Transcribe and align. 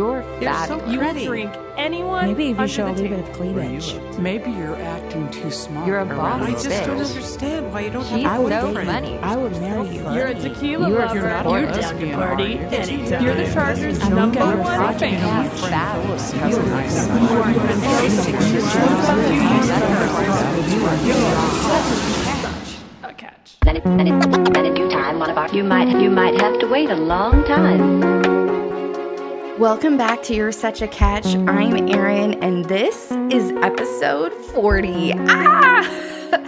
You're 0.00 0.22
You're 0.40 0.40
fat. 0.50 0.68
so 0.68 0.86
You 0.86 0.98
pretty. 0.98 1.26
drink 1.26 1.52
anyone. 1.76 2.28
Maybe 2.28 2.44
if 2.44 2.56
you 2.56 2.62
under 2.62 2.72
show 2.72 2.86
a 2.86 2.92
little 2.92 3.08
bit 3.18 3.28
of 3.28 3.32
cleavage. 3.34 3.92
you. 3.92 4.00
Maybe 4.18 4.50
you're 4.50 4.76
acting 4.76 5.30
too 5.30 5.50
smart. 5.50 5.86
You're 5.86 5.98
a 5.98 6.06
around 6.06 6.16
boss 6.40 6.48
I 6.48 6.52
just 6.52 6.68
bitch. 6.70 6.86
don't 6.86 7.00
understand 7.00 7.70
why 7.70 7.80
you 7.82 7.90
don't 7.90 8.04
She's 8.04 8.22
have 8.22 8.24
a 8.24 8.28
I 8.34 8.38
would 8.38 8.52
so 8.54 8.66
boyfriend. 8.68 8.88
funny. 8.88 9.18
I 9.18 9.36
would 9.36 9.52
marry 9.60 9.88
you. 9.88 10.02
You're 10.14 10.26
a 10.28 10.34
tequila 10.34 10.88
You're- 10.88 11.02
lover. 11.04 11.14
you're 11.16 11.28
not 11.28 11.46
a 11.46 11.50
You're 11.50 11.60
lesbian, 11.66 12.08
down 12.12 12.20
to 12.20 12.26
party 12.26 12.44
you? 12.44 12.58
anytime. 12.60 13.24
You're 13.26 13.34
the 13.34 13.52
Chargers' 13.52 14.08
number 14.08 14.38
get 14.38 14.48
your 14.48 14.56
one 14.56 14.74
project 14.78 15.00
fan. 15.00 15.20
now. 15.20 15.42
He's 15.42 15.60
fat. 15.60 16.02
Phyllis 16.02 16.30
has 16.32 16.56
a 16.56 16.62
nice 16.62 18.10
A 23.02 23.12
catch. 23.14 23.58
Then, 23.64 23.76
it, 23.76 23.84
then, 23.84 24.06
it, 24.08 24.52
then 24.54 24.66
in 24.66 24.74
due 24.74 24.90
time, 24.90 25.18
one 25.18 25.30
of 25.30 25.38
our 25.38 25.48
you 25.54 25.64
might 25.64 25.88
you 26.00 26.10
might 26.10 26.40
have 26.40 26.58
to 26.60 26.66
wait 26.66 26.90
a 26.90 26.96
long 26.96 27.44
time. 27.44 28.59
Welcome 29.60 29.98
back 29.98 30.22
to 30.22 30.34
You're 30.34 30.52
Such 30.52 30.80
a 30.80 30.88
Catch. 30.88 31.26
I'm 31.26 31.90
Erin, 31.90 32.42
and 32.42 32.64
this 32.64 33.12
is 33.30 33.52
episode 33.60 34.32
40. 34.32 35.12
Ah! 35.28 35.82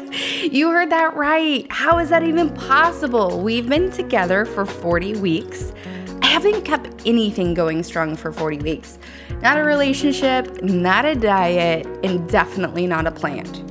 you 0.51 0.71
heard 0.71 0.89
that 0.89 1.15
right. 1.15 1.71
How 1.71 1.99
is 1.99 2.09
that 2.09 2.23
even 2.23 2.49
possible? 2.55 3.43
We've 3.43 3.69
been 3.69 3.91
together 3.91 4.47
for 4.47 4.65
40 4.65 5.17
weeks. 5.17 5.75
I 6.23 6.27
haven't 6.27 6.65
kept 6.65 7.03
anything 7.05 7.53
going 7.53 7.83
strong 7.83 8.17
for 8.17 8.33
40 8.33 8.61
weeks. 8.61 8.99
Not 9.43 9.59
a 9.59 9.63
relationship, 9.63 10.63
not 10.63 11.05
a 11.05 11.15
diet, 11.15 11.87
and 12.03 12.27
definitely 12.31 12.87
not 12.87 13.07
a 13.07 13.11
plant. 13.11 13.63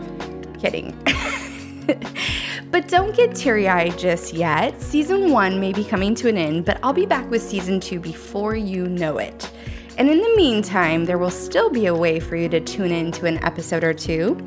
Kidding. 0.62 0.96
But 2.72 2.88
don't 2.88 3.14
get 3.14 3.36
teary 3.36 3.68
eyed 3.68 4.00
just 4.00 4.34
yet. 4.34 4.82
Season 4.82 5.30
one 5.30 5.60
may 5.60 5.74
be 5.74 5.84
coming 5.84 6.16
to 6.16 6.30
an 6.30 6.38
end, 6.38 6.64
but 6.64 6.80
I'll 6.82 6.94
be 6.94 7.06
back 7.06 7.30
with 7.30 7.42
season 7.42 7.82
two 7.82 8.00
before 8.00 8.56
you 8.56 8.88
know 8.88 9.18
it. 9.18 9.52
And 9.98 10.10
in 10.10 10.22
the 10.22 10.34
meantime, 10.38 11.04
there 11.04 11.18
will 11.18 11.30
still 11.30 11.70
be 11.70 11.88
a 11.88 11.94
way 11.94 12.22
for 12.22 12.38
you 12.38 12.48
to 12.48 12.62
tune 12.62 12.92
in 12.92 13.12
to 13.12 13.26
an 13.26 13.44
episode 13.44 13.84
or 13.84 13.94
two. 13.94 14.38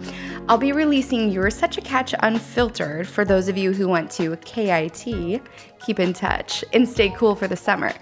I'll 0.48 0.56
be 0.56 0.72
releasing 0.72 1.30
You're 1.30 1.50
Such 1.50 1.76
a 1.76 1.82
Catch 1.82 2.14
Unfiltered 2.20 3.06
for 3.06 3.26
those 3.26 3.48
of 3.48 3.58
you 3.58 3.74
who 3.74 3.88
want 3.88 4.10
to 4.12 4.36
KIT, 4.38 5.42
keep 5.84 6.00
in 6.00 6.14
touch, 6.14 6.64
and 6.72 6.88
stay 6.88 7.10
cool 7.10 7.34
for 7.34 7.46
the 7.46 7.56
summer. 7.56 7.92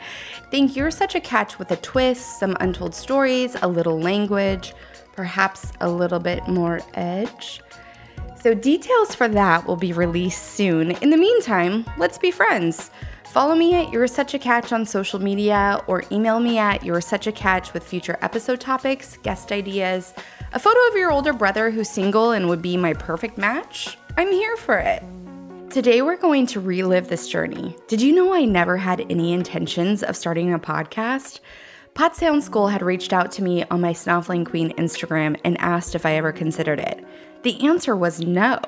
Think 0.53 0.77
You're 0.77 0.92
Such 0.92 1.17
a 1.17 1.20
Catch 1.20 1.59
with 1.59 1.73
a 1.73 1.77
twist, 1.77 2.39
some 2.39 2.57
untold 2.61 2.95
stories, 2.95 3.57
a 3.61 3.67
little 3.67 4.01
language, 4.01 4.73
perhaps 5.14 5.73
a 5.81 5.91
little 5.91 6.20
bit 6.20 6.47
more 6.47 6.81
edge. 6.95 7.61
So, 8.43 8.55
details 8.55 9.15
for 9.15 9.29
that 9.29 9.69
will 9.69 9.77
be 9.77 9.93
released 9.93 10.43
soon. 10.43 10.91
In 10.91 11.11
the 11.11 11.17
meantime, 11.17 11.87
let's 11.97 12.19
be 12.19 12.33
friends. 12.33 12.91
Follow 13.27 13.55
me 13.55 13.73
at 13.75 13.93
You're 13.93 14.09
Such 14.09 14.35
a 14.35 14.39
Catch 14.41 14.73
on 14.73 14.85
social 14.85 15.21
media 15.21 15.81
or 15.87 16.03
email 16.11 16.41
me 16.41 16.59
at 16.59 16.85
You're 16.85 17.01
Such 17.01 17.29
a 17.29 17.33
Catch 17.33 17.73
with 17.73 17.85
future 17.85 18.19
episode 18.20 18.59
topics, 18.59 19.17
guest 19.19 19.53
ideas, 19.53 20.13
a 20.53 20.59
photo 20.59 20.81
of 20.89 20.97
your 20.97 21.13
older 21.13 21.33
brother 21.33 21.70
who's 21.70 21.89
single 21.89 22.33
and 22.33 22.48
would 22.48 22.61
be 22.61 22.77
my 22.77 22.95
perfect 22.95 23.39
match. 23.39 23.97
I'm 24.17 24.33
here 24.33 24.57
for 24.57 24.77
it. 24.77 25.05
Today, 25.70 26.03
we're 26.03 26.17
going 26.17 26.47
to 26.48 26.59
relive 26.59 27.07
this 27.07 27.29
journey. 27.29 27.77
Did 27.87 28.03
you 28.03 28.13
know 28.13 28.35
I 28.35 28.45
never 28.45 28.77
had 28.77 29.07
any 29.09 29.33
intentions 29.33 30.03
of 30.03 30.17
starting 30.17 30.53
a 30.53 30.59
podcast? 30.59 31.39
Pot 31.95 32.17
Sound 32.17 32.43
School 32.43 32.69
had 32.69 32.81
reached 32.81 33.12
out 33.12 33.31
to 33.33 33.43
me 33.43 33.65
on 33.65 33.83
my 33.83 33.93
Snuffling 33.93 34.47
Queen 34.47 34.73
Instagram 34.77 35.39
and 35.45 35.61
asked 35.61 35.95
if 35.95 36.07
I 36.07 36.15
ever 36.15 36.33
considered 36.33 36.81
it. 36.81 37.05
The 37.43 37.61
answer 37.67 37.95
was 37.95 38.19
no. 38.19 38.59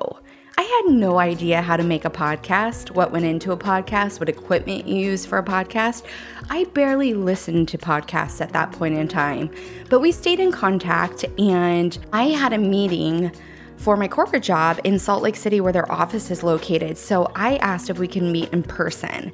I 0.59 0.61
had 0.61 0.93
no 0.93 1.17
idea 1.17 1.63
how 1.63 1.75
to 1.75 1.83
make 1.83 2.05
a 2.05 2.09
podcast, 2.11 2.91
what 2.91 3.11
went 3.11 3.25
into 3.25 3.51
a 3.51 3.57
podcast, 3.57 4.19
what 4.19 4.29
equipment 4.29 4.87
you 4.87 4.97
use 4.97 5.25
for 5.25 5.39
a 5.39 5.43
podcast. 5.43 6.05
I 6.51 6.65
barely 6.65 7.15
listened 7.15 7.67
to 7.69 7.79
podcasts 7.79 8.41
at 8.41 8.53
that 8.53 8.71
point 8.71 8.95
in 8.95 9.07
time. 9.07 9.49
But 9.89 10.01
we 10.01 10.11
stayed 10.11 10.39
in 10.39 10.51
contact, 10.51 11.25
and 11.39 11.97
I 12.13 12.25
had 12.25 12.53
a 12.53 12.59
meeting 12.59 13.31
for 13.77 13.97
my 13.97 14.07
corporate 14.07 14.43
job 14.43 14.79
in 14.83 14.97
Salt 14.97 15.21
Lake 15.21 15.35
City, 15.35 15.61
where 15.61 15.73
their 15.73 15.91
office 15.91 16.31
is 16.31 16.43
located. 16.43 16.97
So 16.97 17.31
I 17.35 17.57
asked 17.57 17.89
if 17.89 17.99
we 17.99 18.07
can 18.07 18.31
meet 18.31 18.51
in 18.51 18.63
person. 18.63 19.31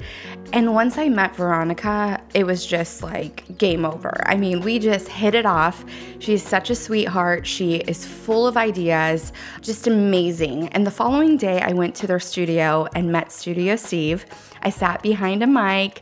And 0.53 0.73
once 0.73 0.97
I 0.97 1.07
met 1.09 1.35
Veronica, 1.35 2.21
it 2.33 2.45
was 2.45 2.65
just 2.65 3.03
like 3.03 3.57
game 3.57 3.85
over. 3.85 4.21
I 4.25 4.35
mean, 4.35 4.61
we 4.61 4.79
just 4.79 5.07
hit 5.07 5.35
it 5.35 5.45
off. 5.45 5.85
She's 6.19 6.45
such 6.45 6.69
a 6.69 6.75
sweetheart. 6.75 7.47
She 7.47 7.75
is 7.75 8.05
full 8.05 8.47
of 8.47 8.57
ideas, 8.57 9.31
just 9.61 9.87
amazing. 9.87 10.67
And 10.69 10.85
the 10.85 10.91
following 10.91 11.37
day, 11.37 11.61
I 11.61 11.71
went 11.73 11.95
to 11.95 12.07
their 12.07 12.19
studio 12.19 12.87
and 12.93 13.11
met 13.11 13.31
Studio 13.31 13.75
Steve. 13.75 14.25
I 14.61 14.69
sat 14.69 15.01
behind 15.01 15.43
a 15.43 15.47
mic. 15.47 16.01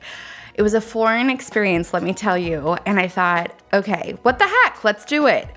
It 0.55 0.61
was 0.61 0.73
a 0.73 0.81
foreign 0.81 1.29
experience, 1.29 1.93
let 1.93 2.03
me 2.03 2.13
tell 2.13 2.37
you. 2.37 2.75
And 2.85 2.99
I 2.99 3.07
thought, 3.07 3.57
okay, 3.71 4.17
what 4.23 4.39
the 4.39 4.47
heck? 4.47 4.83
Let's 4.83 5.05
do 5.05 5.27
it. 5.27 5.47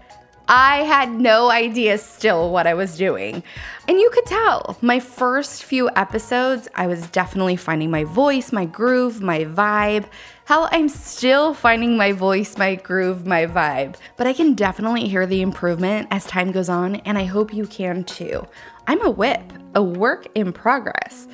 I 0.49 0.79
had 0.79 1.11
no 1.11 1.51
idea 1.51 1.99
still 1.99 2.51
what 2.51 2.67
I 2.67 2.75
was 2.75 2.97
doing. 2.97 3.43
And 3.89 3.99
you 3.99 4.11
could 4.11 4.27
tell. 4.27 4.77
My 4.81 5.01
first 5.01 5.65
few 5.65 5.89
episodes, 5.91 6.69
I 6.75 6.87
was 6.87 7.07
definitely 7.09 7.57
finding 7.57 7.91
my 7.91 8.05
voice, 8.05 8.53
my 8.53 8.65
groove, 8.65 9.21
my 9.21 9.45
vibe. 9.45 10.07
Hell, 10.45 10.69
I'm 10.73 10.89
still 10.89 11.55
finding 11.55 11.97
my 11.97 12.13
voice, 12.13 12.59
my 12.59 12.75
groove, 12.75 13.27
my 13.27 13.47
vibe. 13.47 13.97
But 14.17 14.27
I 14.27 14.33
can 14.33 14.55
definitely 14.55 15.09
hear 15.09 15.27
the 15.27 15.43
improvement 15.43 16.09
as 16.11 16.25
time 16.27 16.53
goes 16.53 16.69
on, 16.69 16.97
and 16.97 17.17
I 17.17 17.25
hope 17.25 17.55
you 17.55 17.67
can 17.67 18.05
too. 18.05 18.47
I'm 18.87 19.05
a 19.07 19.11
whip, 19.11 19.53
a 19.75 19.83
work 19.83 20.27
in 20.35 20.53
progress. 20.53 21.29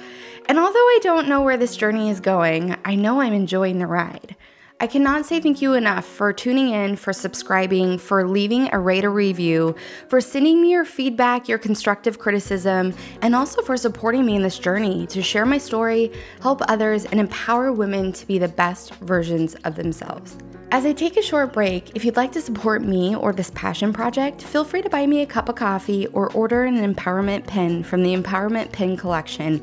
And 0.47 0.59
although 0.59 0.79
I 0.79 1.01
don't 1.03 1.29
know 1.29 1.43
where 1.43 1.57
this 1.57 1.77
journey 1.77 2.09
is 2.09 2.21
going, 2.21 2.77
I 2.85 2.95
know 2.95 3.21
I'm 3.21 3.33
enjoying 3.33 3.79
the 3.79 3.87
ride. 3.87 4.37
I 4.81 4.87
cannot 4.87 5.27
say 5.27 5.41
thank 5.41 5.61
you 5.61 5.75
enough 5.75 6.05
for 6.05 6.33
tuning 6.33 6.69
in, 6.69 6.95
for 6.95 7.13
subscribing, 7.13 7.99
for 7.99 8.29
leaving 8.29 8.73
a 8.73 8.79
rate 8.79 9.05
or 9.05 9.11
review, 9.11 9.75
for 10.09 10.21
sending 10.21 10.63
me 10.63 10.71
your 10.71 10.85
feedback, 10.85 11.49
your 11.49 11.59
constructive 11.59 12.21
criticism, 12.21 12.95
and 13.21 13.35
also 13.35 13.61
for 13.61 13.77
supporting 13.77 14.25
me 14.25 14.37
in 14.37 14.43
this 14.43 14.57
journey 14.57 15.05
to 15.09 15.21
share 15.21 15.45
my 15.45 15.59
story, 15.59 16.13
help 16.41 16.63
others, 16.69 17.07
and 17.07 17.19
empower 17.19 17.73
women 17.73 18.13
to 18.13 18.25
be 18.25 18.39
the 18.39 18.47
best 18.47 18.95
versions 18.97 19.57
of 19.65 19.75
themselves. 19.75 20.37
As 20.71 20.87
I 20.87 20.93
take 20.93 21.17
a 21.17 21.23
short 21.23 21.53
break, 21.53 21.97
if 21.97 22.05
you'd 22.05 22.15
like 22.15 22.31
to 22.33 22.41
support 22.41 22.81
me 22.81 23.17
or 23.17 23.33
this 23.33 23.51
passion 23.57 23.93
project, 23.93 24.43
feel 24.43 24.65
free 24.65 24.83
to 24.83 24.89
buy 24.89 25.09
me 25.09 25.23
a 25.23 25.27
cup 25.27 25.49
of 25.49 25.57
coffee 25.57 26.07
or 26.09 26.31
order 26.35 26.63
an 26.63 26.95
empowerment 26.95 27.49
pin 27.49 27.83
from 27.83 28.05
the 28.05 28.15
Empowerment 28.15 28.71
Pin 28.71 28.97
Collection, 28.97 29.61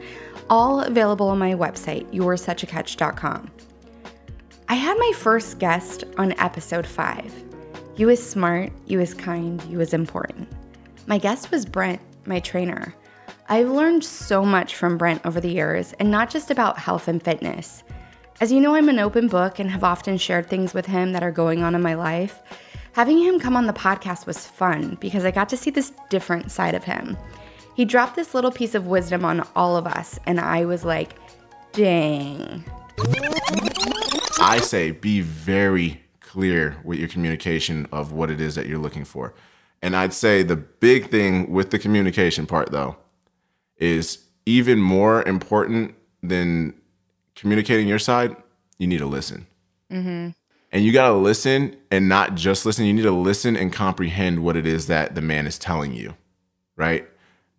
all 0.49 0.81
available 0.81 1.29
on 1.29 1.39
my 1.39 1.53
website, 1.53 2.05
youresuchacatch.com. 2.11 3.49
I 4.67 4.73
had 4.73 4.97
my 4.97 5.11
first 5.15 5.59
guest 5.59 6.03
on 6.17 6.31
episode 6.39 6.87
5. 6.87 7.43
You 7.97 8.07
was 8.07 8.27
smart, 8.29 8.71
you 8.87 8.97
was 8.97 9.13
kind, 9.13 9.61
you 9.65 9.77
was 9.77 9.93
important. 9.93 10.49
My 11.05 11.19
guest 11.19 11.51
was 11.51 11.67
Brent, 11.67 12.01
my 12.25 12.39
trainer. 12.39 12.95
I've 13.47 13.69
learned 13.69 14.03
so 14.03 14.43
much 14.43 14.75
from 14.75 14.97
Brent 14.97 15.23
over 15.23 15.39
the 15.39 15.51
years, 15.51 15.93
and 15.99 16.09
not 16.09 16.31
just 16.31 16.49
about 16.49 16.79
health 16.79 17.07
and 17.07 17.21
fitness. 17.21 17.83
As 18.41 18.51
you 18.51 18.59
know, 18.59 18.73
I'm 18.73 18.89
an 18.89 18.97
open 18.97 19.27
book 19.27 19.59
and 19.59 19.69
have 19.69 19.83
often 19.83 20.17
shared 20.17 20.49
things 20.49 20.73
with 20.73 20.87
him 20.87 21.13
that 21.13 21.23
are 21.23 21.31
going 21.31 21.61
on 21.61 21.75
in 21.75 21.83
my 21.83 21.93
life. 21.93 22.41
Having 22.93 23.19
him 23.19 23.39
come 23.39 23.55
on 23.55 23.67
the 23.67 23.73
podcast 23.73 24.25
was 24.25 24.47
fun 24.47 24.97
because 24.99 25.25
I 25.25 25.31
got 25.31 25.47
to 25.49 25.57
see 25.57 25.69
this 25.69 25.93
different 26.09 26.51
side 26.51 26.73
of 26.73 26.83
him. 26.83 27.17
He 27.75 27.85
dropped 27.85 28.15
this 28.15 28.33
little 28.33 28.51
piece 28.51 28.73
of 28.73 28.87
wisdom 28.87 29.25
on 29.25 29.47
all 29.55 29.77
of 29.77 29.85
us, 29.85 30.19
and 30.25 30.39
I 30.39 30.65
was 30.65 30.83
like, 30.83 31.13
dang. 31.73 32.63
I 34.39 34.59
say 34.59 34.91
be 34.91 35.21
very 35.21 36.01
clear 36.19 36.77
with 36.83 36.99
your 36.99 37.07
communication 37.07 37.87
of 37.91 38.11
what 38.11 38.29
it 38.29 38.41
is 38.41 38.55
that 38.55 38.67
you're 38.67 38.79
looking 38.79 39.05
for. 39.05 39.33
And 39.81 39.95
I'd 39.95 40.13
say 40.13 40.43
the 40.43 40.55
big 40.55 41.09
thing 41.09 41.51
with 41.51 41.71
the 41.71 41.79
communication 41.79 42.45
part, 42.45 42.71
though, 42.71 42.97
is 43.77 44.25
even 44.45 44.79
more 44.79 45.23
important 45.23 45.95
than 46.21 46.73
communicating 47.35 47.87
your 47.87 47.99
side, 47.99 48.35
you 48.77 48.87
need 48.87 48.97
to 48.97 49.05
listen. 49.05 49.47
Mm-hmm. 49.91 50.29
And 50.71 50.83
you 50.83 50.91
got 50.91 51.09
to 51.09 51.13
listen 51.13 51.77
and 51.89 52.09
not 52.09 52.35
just 52.35 52.65
listen. 52.65 52.85
You 52.85 52.93
need 52.93 53.03
to 53.03 53.11
listen 53.11 53.55
and 53.55 53.71
comprehend 53.71 54.43
what 54.43 54.57
it 54.57 54.65
is 54.65 54.87
that 54.87 55.15
the 55.15 55.21
man 55.21 55.47
is 55.47 55.57
telling 55.57 55.93
you, 55.93 56.15
right? 56.75 57.07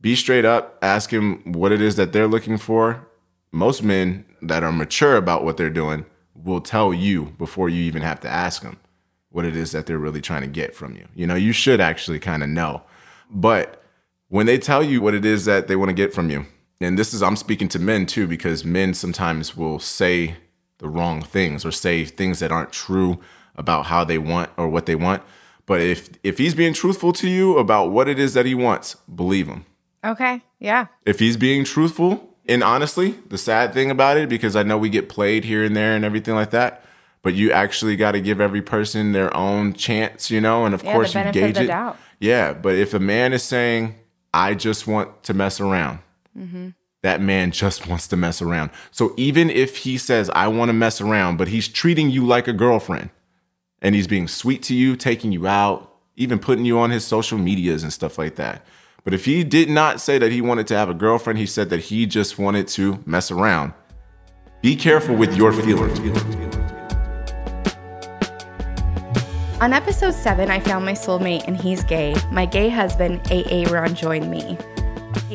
Be 0.03 0.15
straight 0.15 0.45
up, 0.45 0.79
ask 0.83 1.11
him 1.11 1.53
what 1.53 1.73
it 1.73 1.81
is 1.81 1.97
that 1.97 2.13
they're 2.13 2.29
looking 2.29 2.59
for. 2.59 3.09
Most 3.53 3.83
men 3.83 4.27
that 4.43 4.63
are 4.63 4.73
mature 4.73 5.17
about 5.17 5.45
what 5.45 5.57
they're 5.57 5.71
doing 5.71 6.05
will 6.43 6.61
tell 6.61 6.93
you 6.93 7.35
before 7.39 7.69
you 7.69 7.83
even 7.83 8.03
have 8.03 8.21
to 8.21 8.29
ask 8.29 8.63
them 8.63 8.79
what 9.31 9.45
it 9.45 9.57
is 9.57 9.73
that 9.73 9.87
they're 9.87 9.99
really 9.99 10.21
trying 10.21 10.43
to 10.43 10.49
get 10.49 10.75
from 10.75 10.95
you. 10.95 11.07
You 11.15 11.27
know, 11.27 11.35
you 11.35 11.53
should 11.53 11.81
actually 11.81 12.19
kind 12.19 12.43
of 12.43 12.49
know. 12.49 12.83
But 13.31 13.83
when 14.29 14.47
they 14.47 14.59
tell 14.59 14.83
you 14.83 15.01
what 15.01 15.15
it 15.15 15.25
is 15.25 15.45
that 15.45 15.69
they 15.69 15.77
want 15.77 15.91
to 15.91 15.95
get 15.95 16.15
from 16.15 16.31
you, 16.31 16.47
and 16.81 16.99
this 16.99 17.15
is, 17.15 17.23
I'm 17.23 17.37
speaking 17.37 17.69
to 17.69 17.79
men 17.79 18.07
too, 18.07 18.27
because 18.27 18.65
men 18.65 18.95
sometimes 18.95 19.57
will 19.57 19.79
say 19.79 20.37
the 20.79 20.89
wrong 20.89 21.23
things 21.23 21.65
or 21.65 21.73
say 21.73 22.05
things 22.05 22.41
that 22.41 22.53
aren't 22.53 22.73
true 22.73 23.19
about 23.55 23.87
how 23.87 24.05
they 24.05 24.19
want 24.19 24.51
or 24.57 24.69
what 24.69 24.87
they 24.87 24.95
want. 24.95 25.23
But 25.65 25.81
if 25.81 26.11
if 26.23 26.39
he's 26.39 26.55
being 26.55 26.73
truthful 26.73 27.13
to 27.15 27.29
you 27.29 27.59
about 27.59 27.91
what 27.91 28.09
it 28.09 28.19
is 28.19 28.35
that 28.35 28.47
he 28.47 28.55
wants, 28.55 28.95
believe 29.13 29.49
him. 29.49 29.65
Okay, 30.05 30.43
yeah. 30.61 30.87
If 31.05 31.19
he's 31.19 31.37
being 31.37 31.65
truthful, 31.65 32.26
and 32.49 32.63
honestly, 32.63 33.17
the 33.29 33.39
sad 33.39 33.73
thing 33.75 33.91
about 33.91 34.17
it, 34.17 34.29
because 34.29 34.57
I 34.57 34.63
know 34.63 34.79
we 34.79 34.89
get 34.89 35.09
played 35.09 35.45
here 35.45 35.65
and 35.65 35.77
there 35.77 35.95
and 35.97 36.05
everything 36.05 36.35
like 36.35 36.51
that, 36.51 36.85
but 37.23 37.35
you 37.35 37.51
actually 37.53 37.97
got 37.97 38.13
to 38.13 38.21
give 38.21 38.41
every 38.41 38.63
person 38.63 39.13
their 39.13 39.35
own 39.37 39.73
chance, 39.73 40.31
you 40.31 40.41
know. 40.41 40.65
And 40.65 40.75
of 40.75 40.83
Yeah, 40.85 40.93
course, 40.93 41.15
you 41.15 41.33
gauge 41.33 41.59
it. 41.59 41.67
doubt. 41.67 41.99
Yeah, 42.21 42.53
but 42.53 42.75
if 42.77 42.95
a 42.95 42.99
man 43.01 43.33
is 43.33 43.43
saying, 43.43 43.95
"I 44.33 44.55
just 44.55 44.87
want 44.87 45.23
to 45.25 45.35
mess 45.35 45.61
around," 45.61 45.99
Mm-hmm. 46.39 46.69
that 47.03 47.21
man 47.21 47.51
just 47.51 47.87
wants 47.89 48.07
to 48.09 48.17
mess 48.17 48.41
around. 48.41 48.71
So 48.91 49.13
even 49.17 49.51
if 49.51 49.79
he 49.79 49.99
says, 49.99 50.31
"I 50.31 50.49
want 50.49 50.69
to 50.69 50.73
mess 50.73 51.01
around," 51.01 51.37
but 51.37 51.49
he's 51.49 51.69
treating 51.69 52.11
you 52.11 52.25
like 52.25 52.47
a 52.49 52.53
girlfriend, 52.53 53.11
and 53.83 53.95
he's 53.95 54.07
being 54.07 54.29
sweet 54.29 54.63
to 54.65 54.75
you, 54.75 54.97
taking 54.97 55.33
you 55.33 55.47
out, 55.47 55.93
even 56.17 56.39
putting 56.39 56.65
you 56.65 56.79
on 56.79 56.91
his 56.91 57.05
social 57.05 57.39
medias 57.39 57.83
and 57.83 57.93
stuff 57.93 58.17
like 58.19 58.37
that. 58.37 58.65
But 59.07 59.15
if 59.15 59.25
he 59.25 59.45
did 59.45 59.71
not 59.71 60.01
say 60.01 60.19
that 60.19 60.33
he 60.33 60.41
wanted 60.41 60.67
to 60.67 60.77
have 60.77 60.89
a 60.89 60.95
girlfriend, 60.95 61.39
he 61.39 61.47
said 61.47 61.71
that 61.71 61.79
he 61.79 62.07
just 62.07 62.41
wanted 62.41 62.67
to 62.67 63.05
mess 63.07 63.31
around. 63.31 63.73
Be 64.63 64.75
careful 64.75 65.15
with 65.15 65.37
your 65.37 65.53
feelings. 65.53 66.01
On 69.61 69.73
episode 69.73 70.11
7, 70.11 70.51
I 70.51 70.59
found 70.59 70.85
my 70.85 70.95
soulmate 70.95 71.47
and 71.47 71.57
he's 71.57 71.85
gay. 71.85 72.17
My 72.33 72.47
gay 72.47 72.69
husband, 72.69 73.21
AA 73.31 73.73
Ron, 73.73 73.95
joined 73.95 74.29
me. 74.29 74.59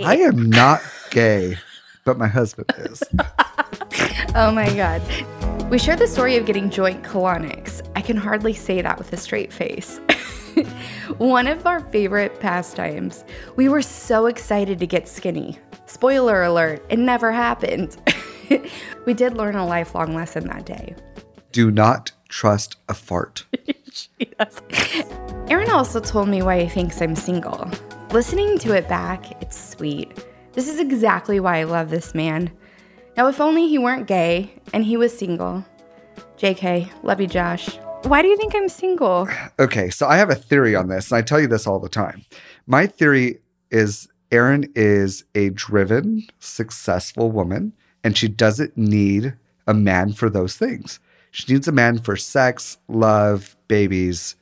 I 0.03 0.17
am 0.17 0.49
not 0.49 0.81
gay, 1.09 1.55
but 2.03 2.17
my 2.17 2.27
husband 2.27 2.73
is. 2.77 3.01
Oh 4.33 4.49
my 4.49 4.73
God. 4.75 5.01
We 5.69 5.77
share 5.77 5.97
the 5.97 6.07
story 6.07 6.37
of 6.37 6.45
getting 6.45 6.69
joint 6.69 7.03
colonics. 7.03 7.85
I 7.97 8.01
can 8.01 8.15
hardly 8.15 8.53
say 8.53 8.81
that 8.81 8.97
with 8.97 9.11
a 9.11 9.17
straight 9.17 9.51
face. 9.51 9.99
One 11.17 11.47
of 11.47 11.65
our 11.65 11.79
favorite 11.79 12.39
pastimes. 12.39 13.23
We 13.55 13.69
were 13.69 13.81
so 13.81 14.25
excited 14.25 14.79
to 14.79 14.87
get 14.87 15.07
skinny. 15.07 15.59
Spoiler 15.85 16.43
alert, 16.43 16.85
it 16.89 16.99
never 16.99 17.31
happened. 17.31 17.97
we 19.05 19.13
did 19.13 19.35
learn 19.35 19.55
a 19.55 19.65
lifelong 19.65 20.15
lesson 20.15 20.47
that 20.47 20.65
day. 20.65 20.95
Do 21.51 21.69
not 21.69 22.11
trust 22.29 22.77
a 22.87 22.93
fart. 22.93 23.45
Aaron 25.49 25.69
also 25.69 25.99
told 25.99 26.29
me 26.29 26.41
why 26.41 26.63
he 26.63 26.69
thinks 26.69 27.01
I'm 27.01 27.15
single. 27.15 27.69
Listening 28.11 28.57
to 28.59 28.73
it 28.73 28.87
back, 28.87 29.41
it's 29.41 29.71
sweet. 29.71 30.25
This 30.53 30.67
is 30.67 30.79
exactly 30.79 31.39
why 31.39 31.59
I 31.59 31.63
love 31.63 31.89
this 31.89 32.13
man. 32.13 32.51
Now, 33.17 33.27
if 33.27 33.41
only 33.41 33.67
he 33.67 33.77
weren't 33.77 34.07
gay 34.07 34.53
and 34.73 34.85
he 34.85 34.97
was 34.97 35.17
single. 35.17 35.65
JK, 36.37 36.89
love 37.03 37.21
you, 37.21 37.27
Josh. 37.27 37.77
Why 38.03 38.21
do 38.21 38.27
you 38.27 38.35
think 38.35 38.55
I'm 38.55 38.67
single? 38.67 39.29
Okay, 39.59 39.89
so 39.89 40.07
I 40.07 40.17
have 40.17 40.29
a 40.29 40.35
theory 40.35 40.75
on 40.75 40.87
this, 40.87 41.11
and 41.11 41.17
I 41.17 41.21
tell 41.21 41.39
you 41.39 41.47
this 41.47 41.67
all 41.67 41.79
the 41.79 41.87
time. 41.87 42.25
My 42.65 42.87
theory 42.87 43.39
is 43.69 44.07
Erin 44.31 44.71
is 44.75 45.23
a 45.35 45.49
driven, 45.51 46.27
successful 46.39 47.31
woman, 47.31 47.73
and 48.03 48.17
she 48.17 48.27
doesn't 48.27 48.75
need 48.75 49.35
a 49.67 49.73
man 49.73 50.13
for 50.13 50.29
those 50.29 50.57
things. 50.57 50.99
She 51.29 51.53
needs 51.53 51.67
a 51.67 51.71
man 51.71 51.99
for 51.99 52.17
sex, 52.17 52.79
love, 52.87 53.55
babies, 53.67 54.35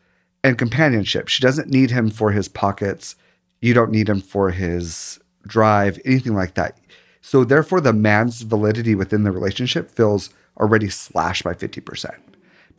and 0.43 0.57
companionship. 0.57 1.27
She 1.27 1.41
doesn't 1.41 1.69
need 1.69 1.91
him 1.91 2.09
for 2.09 2.31
his 2.31 2.47
pockets. 2.47 3.15
You 3.61 3.73
don't 3.73 3.91
need 3.91 4.09
him 4.09 4.21
for 4.21 4.51
his 4.51 5.19
drive, 5.45 5.99
anything 6.05 6.33
like 6.33 6.53
that. 6.53 6.79
So, 7.21 7.43
therefore, 7.43 7.81
the 7.81 7.93
man's 7.93 8.41
validity 8.41 8.95
within 8.95 9.23
the 9.23 9.31
relationship 9.31 9.91
feels 9.91 10.29
already 10.57 10.89
slashed 10.89 11.43
by 11.43 11.53
50% 11.53 12.15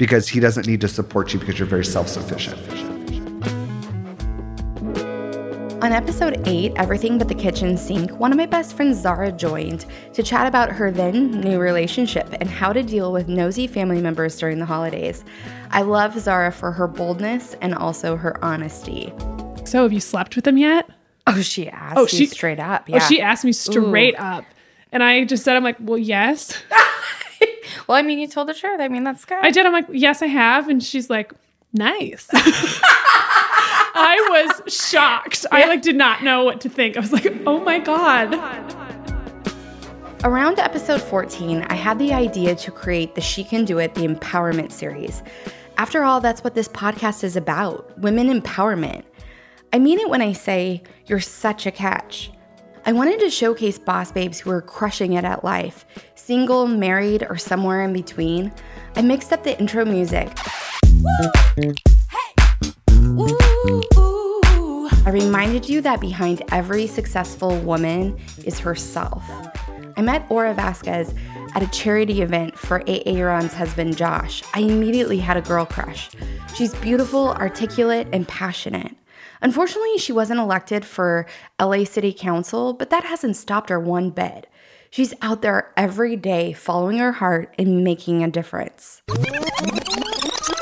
because 0.01 0.27
he 0.27 0.41
doesn't 0.41 0.67
need 0.67 0.81
to 0.81 0.89
support 0.89 1.35
you 1.35 1.39
because 1.39 1.59
you're 1.59 1.69
very 1.69 1.85
self 1.85 2.09
sufficient. 2.09 2.59
On 5.85 5.93
episode 5.93 6.41
8, 6.47 6.73
Everything 6.77 7.19
But 7.19 7.29
the 7.29 7.35
Kitchen 7.35 7.77
Sink, 7.77 8.11
one 8.19 8.33
of 8.33 8.39
my 8.39 8.47
best 8.47 8.75
friends, 8.77 8.99
Zara, 8.99 9.31
joined 9.31 9.85
to 10.15 10.23
chat 10.23 10.47
about 10.47 10.71
her 10.73 10.91
then 10.91 11.31
new 11.43 11.59
relationship 11.59 12.29
and 12.41 12.49
how 12.49 12.73
to 12.73 12.83
deal 12.83 13.13
with 13.13 13.29
nosy 13.29 13.67
family 13.67 14.01
members 14.01 14.39
during 14.39 14.59
the 14.59 14.65
holidays. 14.67 15.23
I 15.71 15.83
love 15.83 16.19
Zara 16.19 16.51
for 16.51 16.73
her 16.73 16.87
boldness 16.87 17.55
and 17.61 17.75
also 17.75 18.17
her 18.17 18.43
honesty. 18.43 19.13
So 19.67 19.83
have 19.83 19.93
you 19.93 20.01
slept 20.01 20.35
with 20.35 20.47
him 20.47 20.57
yet? 20.57 20.89
Oh, 21.27 21.41
she 21.43 21.69
asked 21.69 21.97
Oh, 21.99 22.03
you 22.03 22.09
she- 22.09 22.27
straight 22.27 22.59
up. 22.61 22.89
Oh, 22.91 22.99
she 23.01 23.21
asked 23.21 23.45
me 23.45 23.53
straight 23.53 24.19
up. 24.19 24.45
And 24.93 25.03
I 25.03 25.25
just 25.25 25.45
said, 25.45 25.57
I'm 25.57 25.63
like, 25.65 25.77
well, 25.79 25.99
yes. 25.99 26.55
Well, 27.87 27.97
I 27.97 28.03
mean, 28.03 28.19
you 28.19 28.29
told 28.29 28.49
the 28.49 28.55
truth. 28.55 28.81
I 28.81 28.89
mean, 28.89 29.05
that's 29.05 29.25
good. 29.25 29.39
I 29.43 29.51
did. 29.51 29.67
I'm 29.67 29.73
like, 29.73 29.87
yes, 29.91 30.23
I 30.23 30.27
have. 30.27 30.69
And 30.69 30.83
she's 30.83 31.11
like, 31.11 31.33
nice. 31.73 32.29
I 33.93 34.61
was 34.65 34.75
shocked. 34.75 35.47
I 35.51 35.67
like 35.67 35.83
did 35.83 35.97
not 35.97 36.23
know 36.23 36.45
what 36.45 36.61
to 36.63 36.69
think. 36.69 36.97
I 36.97 37.01
was 37.01 37.13
like, 37.13 37.27
oh 37.47 37.61
my 37.61 37.79
God. 37.79 38.35
Around 40.23 40.59
episode 40.59 41.01
14, 41.01 41.63
I 41.63 41.75
had 41.75 41.99
the 41.99 42.13
idea 42.13 42.55
to 42.55 42.71
create 42.71 43.15
the 43.15 43.23
She 43.23 43.43
Can 43.43 43.65
Do 43.65 43.79
It, 43.79 43.95
the 43.95 44.07
Empowerment 44.07 44.71
series. 44.71 45.23
After 45.79 46.05
all, 46.05 46.21
that's 46.21 46.45
what 46.45 46.55
this 46.55 46.69
podcast 46.69 47.25
is 47.25 47.37
about 47.37 47.99
women 47.99 48.29
empowerment. 48.29 49.05
I 49.73 49.79
mean 49.79 49.99
it 49.99 50.11
when 50.11 50.21
I 50.21 50.33
say 50.33 50.83
you're 51.07 51.21
such 51.21 51.65
a 51.65 51.71
catch. 51.71 52.31
I 52.91 52.93
wanted 52.93 53.21
to 53.21 53.31
showcase 53.31 53.79
boss 53.79 54.11
babes 54.11 54.41
who 54.41 54.51
are 54.51 54.61
crushing 54.61 55.13
it 55.13 55.25
at 55.25 55.45
life, 55.45 55.87
single, 56.17 56.67
married, 56.67 57.25
or 57.31 57.39
somewhere 57.39 57.83
in 57.83 57.93
between. 57.93 58.51
I 58.97 59.03
mixed 59.03 59.33
up 59.33 59.45
the 59.45 59.57
intro 59.61 59.85
music. 59.85 60.37
I 65.07 65.11
reminded 65.13 65.69
you 65.69 65.81
that 65.83 66.01
behind 66.01 66.43
every 66.51 66.89
successful 66.89 67.57
woman 67.61 68.19
is 68.45 68.59
herself. 68.59 69.23
I 69.97 70.03
met 70.03 70.27
Aura 70.29 70.53
Vasquez 70.53 71.15
at 71.55 71.63
a 71.63 71.69
charity 71.69 72.23
event 72.23 72.59
for 72.59 72.83
Aaron's 72.89 73.55
husband 73.55 73.97
Josh. 73.97 74.43
I 74.53 74.63
immediately 74.63 75.19
had 75.19 75.37
a 75.37 75.43
girl 75.43 75.65
crush. 75.65 76.11
She's 76.57 76.75
beautiful, 76.75 77.35
articulate, 77.35 78.09
and 78.13 78.27
passionate. 78.27 78.97
Unfortunately, 79.43 79.99
she 79.99 80.13
wasn't 80.13 80.41
elected 80.41 80.85
for 80.85 81.27
LA 81.61 81.85
City 81.85 82.13
Council, 82.13 82.73
but 82.73 82.91
that 82.91 83.05
hasn't 83.05 83.37
stopped 83.37 83.71
her 83.71 83.81
one 83.81 84.11
bit. 84.11 84.47
She's 84.91 85.15
out 85.23 85.41
there 85.43 85.73
every 85.77 86.17
day 86.17 86.53
following 86.53 86.99
her 86.99 87.13
heart 87.13 87.55
and 87.59 87.85
making 87.85 88.25
a 88.25 88.31
difference. 88.31 89.03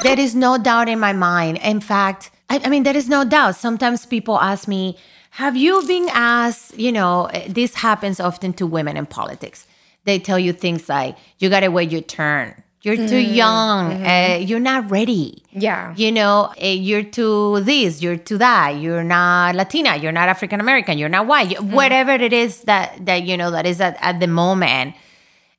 There 0.03 0.21
is 0.21 0.35
no 0.35 0.59
doubt 0.59 0.89
in 0.89 1.01
my 1.01 1.13
mind. 1.13 1.59
In 1.63 1.81
fact, 1.81 2.31
I, 2.51 2.61
I 2.65 2.69
mean, 2.69 2.83
there 2.83 2.97
is 2.97 3.09
no 3.09 3.25
doubt. 3.25 3.57
Sometimes 3.57 4.07
people 4.07 4.39
ask 4.39 4.69
me, 4.69 4.97
Have 5.31 5.57
you 5.57 5.83
been 5.87 6.09
asked? 6.13 6.79
You 6.79 6.93
know, 6.93 7.31
this 7.49 7.75
happens 7.75 8.21
often 8.21 8.53
to 8.55 8.67
women 8.67 8.97
in 8.97 9.07
politics. 9.07 9.67
They 10.05 10.19
tell 10.19 10.39
you 10.39 10.53
things 10.53 10.89
like, 10.89 11.17
You 11.39 11.49
got 11.51 11.61
to 11.61 11.69
wait 11.69 11.91
your 11.91 12.03
turn. 12.03 12.63
You're 12.83 12.97
too 13.09 13.19
young. 13.19 14.05
Uh, 14.07 14.39
you're 14.41 14.61
not 14.61 14.89
ready. 14.91 15.43
Yeah. 15.51 15.93
You 15.97 16.13
know, 16.13 16.53
uh, 16.63 16.67
you're 16.67 17.03
too 17.03 17.61
this, 17.61 18.01
you're 18.01 18.17
too 18.17 18.39
that. 18.39 18.77
You're 18.81 19.03
not 19.03 19.57
Latina. 19.57 19.97
You're 19.97 20.13
not 20.13 20.29
African 20.29 20.61
American. 20.61 20.97
You're 20.97 21.09
not 21.09 21.27
white. 21.27 21.51
You- 21.51 21.57
Whatever 21.63 22.13
it 22.13 22.33
is 22.33 22.63
that 22.63 23.05
that 23.07 23.25
you 23.25 23.37
know 23.37 23.51
that 23.51 23.67
is 23.67 23.81
at, 23.81 23.97
at 24.01 24.21
the 24.21 24.29
moment. 24.29 24.95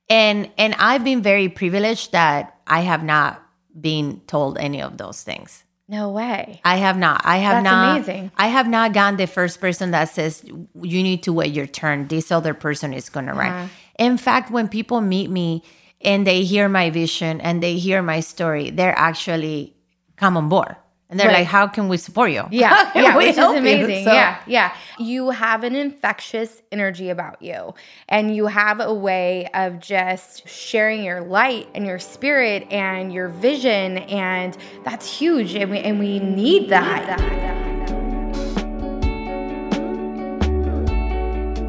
And 0.09 0.49
and 0.57 0.73
I've 0.79 1.03
been 1.03 1.21
very 1.21 1.49
privileged 1.49 2.13
that 2.13 2.55
I 2.65 2.81
have 2.81 3.03
not 3.03 3.43
been 3.79 4.21
told 4.25 4.57
any 4.57 4.81
of 4.81 4.97
those 4.97 5.21
things. 5.21 5.63
No 5.87 6.09
way. 6.11 6.61
I 6.63 6.77
have 6.77 6.97
not. 6.97 7.21
I 7.25 7.37
have 7.37 7.63
That's 7.63 7.73
not. 7.73 7.95
amazing. 7.97 8.31
I 8.37 8.47
have 8.47 8.67
not 8.67 8.93
gone 8.93 9.17
the 9.17 9.27
first 9.27 9.59
person 9.59 9.91
that 9.91 10.05
says 10.09 10.43
you 10.45 11.03
need 11.03 11.23
to 11.23 11.33
wait 11.33 11.51
your 11.53 11.65
turn. 11.67 12.07
This 12.07 12.31
other 12.31 12.53
person 12.53 12.93
is 12.93 13.09
going 13.09 13.25
to 13.25 13.31
Uh-huh. 13.33 13.41
run. 13.41 13.69
In 13.97 14.17
fact, 14.17 14.51
when 14.51 14.67
people 14.69 15.01
meet 15.01 15.29
me 15.29 15.63
and 16.01 16.25
they 16.25 16.43
hear 16.43 16.69
my 16.69 16.89
vision 16.89 17.41
and 17.41 17.61
they 17.61 17.77
hear 17.77 18.01
my 18.01 18.19
story, 18.21 18.69
they're 18.69 18.97
actually 18.97 19.75
come 20.15 20.37
on 20.37 20.49
board. 20.49 20.75
And 21.11 21.19
they're 21.19 21.27
Right. 21.27 21.39
like, 21.39 21.47
"How 21.47 21.65
can 21.65 21.89
we 21.89 21.97
support 21.97 22.29
you?" 22.29 22.43
Yeah, 22.51 22.91
yeah, 22.95 23.17
which 23.17 23.29
is 23.29 23.35
help 23.37 23.53
you?" 23.53 23.59
amazing. 23.61 24.05
So- 24.05 24.13
Yeah, 24.13 24.37
yeah. 24.45 24.71
You 24.99 25.31
have 25.31 25.63
an 25.63 25.73
infectious 25.75 26.61
energy 26.71 27.09
about 27.09 27.41
you, 27.41 27.73
and 28.07 28.35
you 28.35 28.45
have 28.45 28.79
a 28.79 28.93
way 28.93 29.47
of 29.55 29.79
just 29.79 30.47
sharing 30.47 31.03
your 31.03 31.21
light 31.21 31.67
and 31.73 31.83
your 31.87 31.97
spirit 31.97 32.67
and 32.71 33.11
your 33.11 33.27
vision, 33.27 33.97
and 33.97 34.55
that's 34.85 35.11
huge. 35.11 35.55
And 35.55 35.71
we 35.71 35.79
and 35.79 35.97
we 35.99 36.19
need 36.19 36.69
that. 36.69 37.78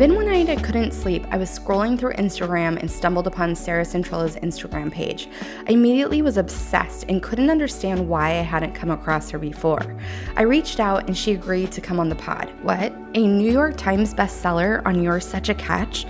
Then 0.01 0.15
one 0.15 0.25
night 0.25 0.49
I 0.49 0.57
couldn't 0.57 0.93
sleep. 0.93 1.27
I 1.31 1.37
was 1.37 1.51
scrolling 1.51 1.99
through 1.99 2.15
Instagram 2.15 2.81
and 2.81 2.91
stumbled 2.91 3.27
upon 3.27 3.55
Sarah 3.55 3.85
Centrella's 3.85 4.37
Instagram 4.37 4.91
page. 4.91 5.29
I 5.69 5.73
immediately 5.73 6.23
was 6.23 6.39
obsessed 6.39 7.05
and 7.11 7.23
couldn't 7.23 7.51
understand 7.51 8.09
why 8.09 8.31
I 8.31 8.41
hadn't 8.41 8.73
come 8.73 8.91
across 8.91 9.29
her 9.29 9.39
before. 9.39 9.99
I 10.37 10.45
reached 10.45 10.81
out 10.81 11.07
and 11.07 11.15
she 11.15 11.33
agreed 11.33 11.71
to 11.73 11.83
come 11.83 12.01
on 12.01 12.09
the 12.09 12.15
pod. 12.15 12.51
What? 12.63 12.95
A 13.15 13.27
New 13.27 13.53
York 13.53 13.77
Times 13.77 14.15
bestseller 14.15 14.81
on 14.87 15.03
You're 15.03 15.21
Such 15.21 15.51
a 15.51 15.55
Catch? 15.55 16.07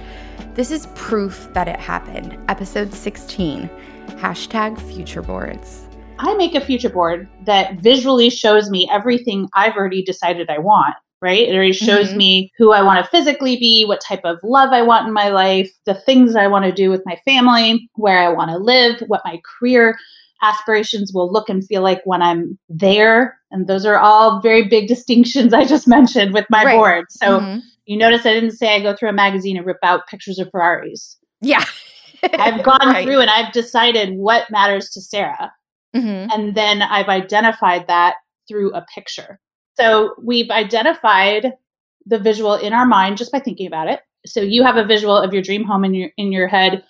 This 0.54 0.70
is 0.70 0.87
proof 0.94 1.49
that 1.54 1.66
it 1.66 1.80
happened. 1.80 2.38
Episode 2.49 2.94
16. 2.94 3.68
Hashtag 4.11 4.80
future 4.80 5.20
boards. 5.20 5.88
I 6.20 6.32
make 6.35 6.54
a 6.54 6.61
future 6.61 6.90
board 6.90 7.28
that 7.44 7.80
visually 7.80 8.30
shows 8.30 8.70
me 8.70 8.88
everything 8.88 9.49
I've 9.56 9.75
already 9.75 10.04
decided 10.04 10.49
I 10.49 10.59
want, 10.59 10.94
right? 11.22 11.48
It 11.48 11.54
already 11.54 11.72
shows 11.72 12.12
Mhm. 12.12 12.16
me 12.16 12.52
who 12.58 12.72
I 12.72 12.82
want 12.82 13.04
to 13.04 13.10
physically 13.10 13.56
be, 13.56 13.84
what 13.84 14.00
type 14.00 14.24
of 14.24 14.38
love 14.42 14.72
I 14.72 14.82
want 14.82 15.06
in 15.06 15.12
my 15.12 15.28
life, 15.28 15.70
the 15.86 15.94
things 15.94 16.34
I 16.36 16.46
want 16.46 16.64
to 16.64 16.72
do 16.72 16.90
with 16.90 17.02
my 17.06 17.16
family, 17.24 17.88
where 17.94 18.18
I 18.18 18.28
want 18.32 18.50
to 18.50 18.58
live, 18.58 19.00
what 19.06 19.22
my 19.24 19.40
career 19.58 19.96
aspirations 20.42 21.12
will 21.12 21.30
look 21.30 21.48
and 21.50 21.66
feel 21.66 21.82
like 21.82 22.00
when 22.04 22.22
I'm 22.22 22.58
there. 22.70 23.38
And 23.50 23.66
those 23.66 23.84
are 23.84 23.98
all 23.98 24.40
very 24.40 24.66
big 24.68 24.88
distinctions 24.94 25.52
I 25.52 25.64
just 25.64 25.86
mentioned 25.86 26.32
with 26.32 26.46
my 26.48 26.64
Right. 26.64 26.76
board. 26.76 27.04
So 27.10 27.40
Mhm. 27.40 27.62
you 27.84 27.98
notice 27.98 28.24
I 28.24 28.32
didn't 28.32 28.52
say 28.52 28.74
I 28.74 28.80
go 28.80 28.94
through 28.96 29.10
a 29.10 29.12
magazine 29.12 29.56
and 29.58 29.66
rip 29.66 29.78
out 29.82 30.06
pictures 30.06 30.38
of 30.38 30.48
Ferraris. 30.50 31.18
Yeah. 31.42 31.64
I've 32.38 32.62
gone 32.62 32.78
Right. 32.86 33.04
through 33.04 33.20
and 33.20 33.30
I've 33.30 33.52
decided 33.52 34.16
what 34.16 34.50
matters 34.50 34.88
to 34.90 35.00
Sarah. 35.02 35.52
Mhm. 35.94 36.28
And 36.32 36.54
then 36.54 36.80
I've 36.82 37.08
identified 37.08 37.86
that 37.88 38.14
through 38.48 38.72
a 38.72 38.84
picture. 38.94 39.40
So 39.78 40.14
we've 40.22 40.50
identified 40.50 41.54
the 42.06 42.18
visual 42.18 42.54
in 42.54 42.72
our 42.72 42.86
mind 42.86 43.16
just 43.16 43.32
by 43.32 43.40
thinking 43.40 43.66
about 43.66 43.88
it. 43.88 44.00
So 44.26 44.40
you 44.40 44.62
have 44.62 44.76
a 44.76 44.84
visual 44.84 45.16
of 45.16 45.32
your 45.32 45.42
dream 45.42 45.64
home 45.64 45.84
in 45.84 45.94
your 45.94 46.10
in 46.16 46.32
your 46.32 46.48
head 46.48 46.84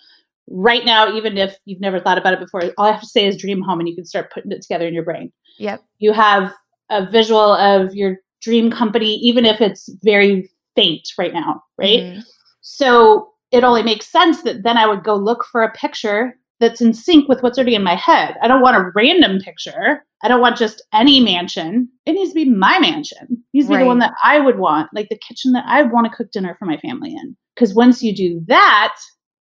right 0.47 0.83
now, 0.83 1.13
even 1.15 1.37
if 1.37 1.55
you've 1.65 1.79
never 1.79 1.99
thought 1.99 2.17
about 2.17 2.33
it 2.33 2.39
before. 2.39 2.63
All 2.77 2.85
I 2.85 2.91
have 2.91 3.01
to 3.01 3.07
say 3.07 3.25
is 3.25 3.37
dream 3.37 3.61
home, 3.61 3.79
and 3.79 3.87
you 3.87 3.95
can 3.95 4.05
start 4.05 4.31
putting 4.33 4.51
it 4.51 4.61
together 4.61 4.87
in 4.87 4.93
your 4.93 5.03
brain. 5.03 5.31
Yep. 5.57 5.83
You 5.99 6.11
have 6.13 6.53
a 6.89 7.05
visual 7.05 7.53
of 7.53 7.95
your 7.95 8.17
dream 8.41 8.71
company, 8.71 9.15
even 9.15 9.45
if 9.45 9.61
it's 9.61 9.89
very 10.03 10.49
faint 10.75 11.07
right 11.17 11.33
now, 11.33 11.63
right? 11.77 11.99
Mhm. 11.99 12.23
So 12.61 13.29
it 13.51 13.63
only 13.63 13.83
makes 13.83 14.07
sense 14.07 14.43
that 14.43 14.63
then 14.63 14.77
I 14.77 14.87
would 14.87 15.03
go 15.03 15.15
look 15.15 15.45
for 15.45 15.63
a 15.63 15.71
picture 15.71 16.37
that's 16.61 16.79
in 16.79 16.93
sync 16.93 17.27
with 17.27 17.41
what's 17.41 17.57
already 17.57 17.75
in 17.75 17.83
my 17.83 17.95
head. 17.95 18.35
I 18.41 18.47
don't 18.47 18.61
want 18.61 18.77
a 18.77 18.91
random 18.95 19.39
picture. 19.39 20.05
I 20.23 20.27
don't 20.27 20.39
want 20.39 20.55
just 20.55 20.81
any 20.93 21.19
mansion. 21.19 21.89
It 22.05 22.13
needs 22.13 22.29
to 22.29 22.35
be 22.35 22.49
my 22.49 22.79
mansion. 22.79 23.27
It 23.31 23.37
needs 23.53 23.67
to 23.67 23.73
be 23.73 23.79
the 23.79 23.85
one 23.85 23.99
that 23.99 24.13
I 24.23 24.39
would 24.39 24.59
want, 24.59 24.89
like 24.93 25.09
the 25.09 25.19
kitchen 25.27 25.51
that 25.53 25.65
I 25.67 25.81
want 25.81 26.09
to 26.09 26.15
cook 26.15 26.31
dinner 26.31 26.55
for 26.57 26.65
my 26.65 26.77
family 26.77 27.11
in. 27.13 27.35
Because 27.55 27.73
once 27.73 28.01
you 28.01 28.15
do 28.15 28.41
that, 28.47 28.95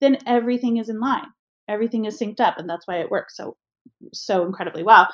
then 0.00 0.19
everything 0.27 0.77
is 0.77 0.91
in 0.91 1.00
line. 1.00 1.27
Everything 1.67 2.05
is 2.05 2.21
synced 2.21 2.41
up, 2.41 2.59
and 2.59 2.69
that's 2.69 2.87
why 2.87 2.99
it 3.00 3.11
works 3.11 3.37
so 3.37 3.57
so 4.12 4.45
incredibly 4.45 4.83
well. 4.83 5.09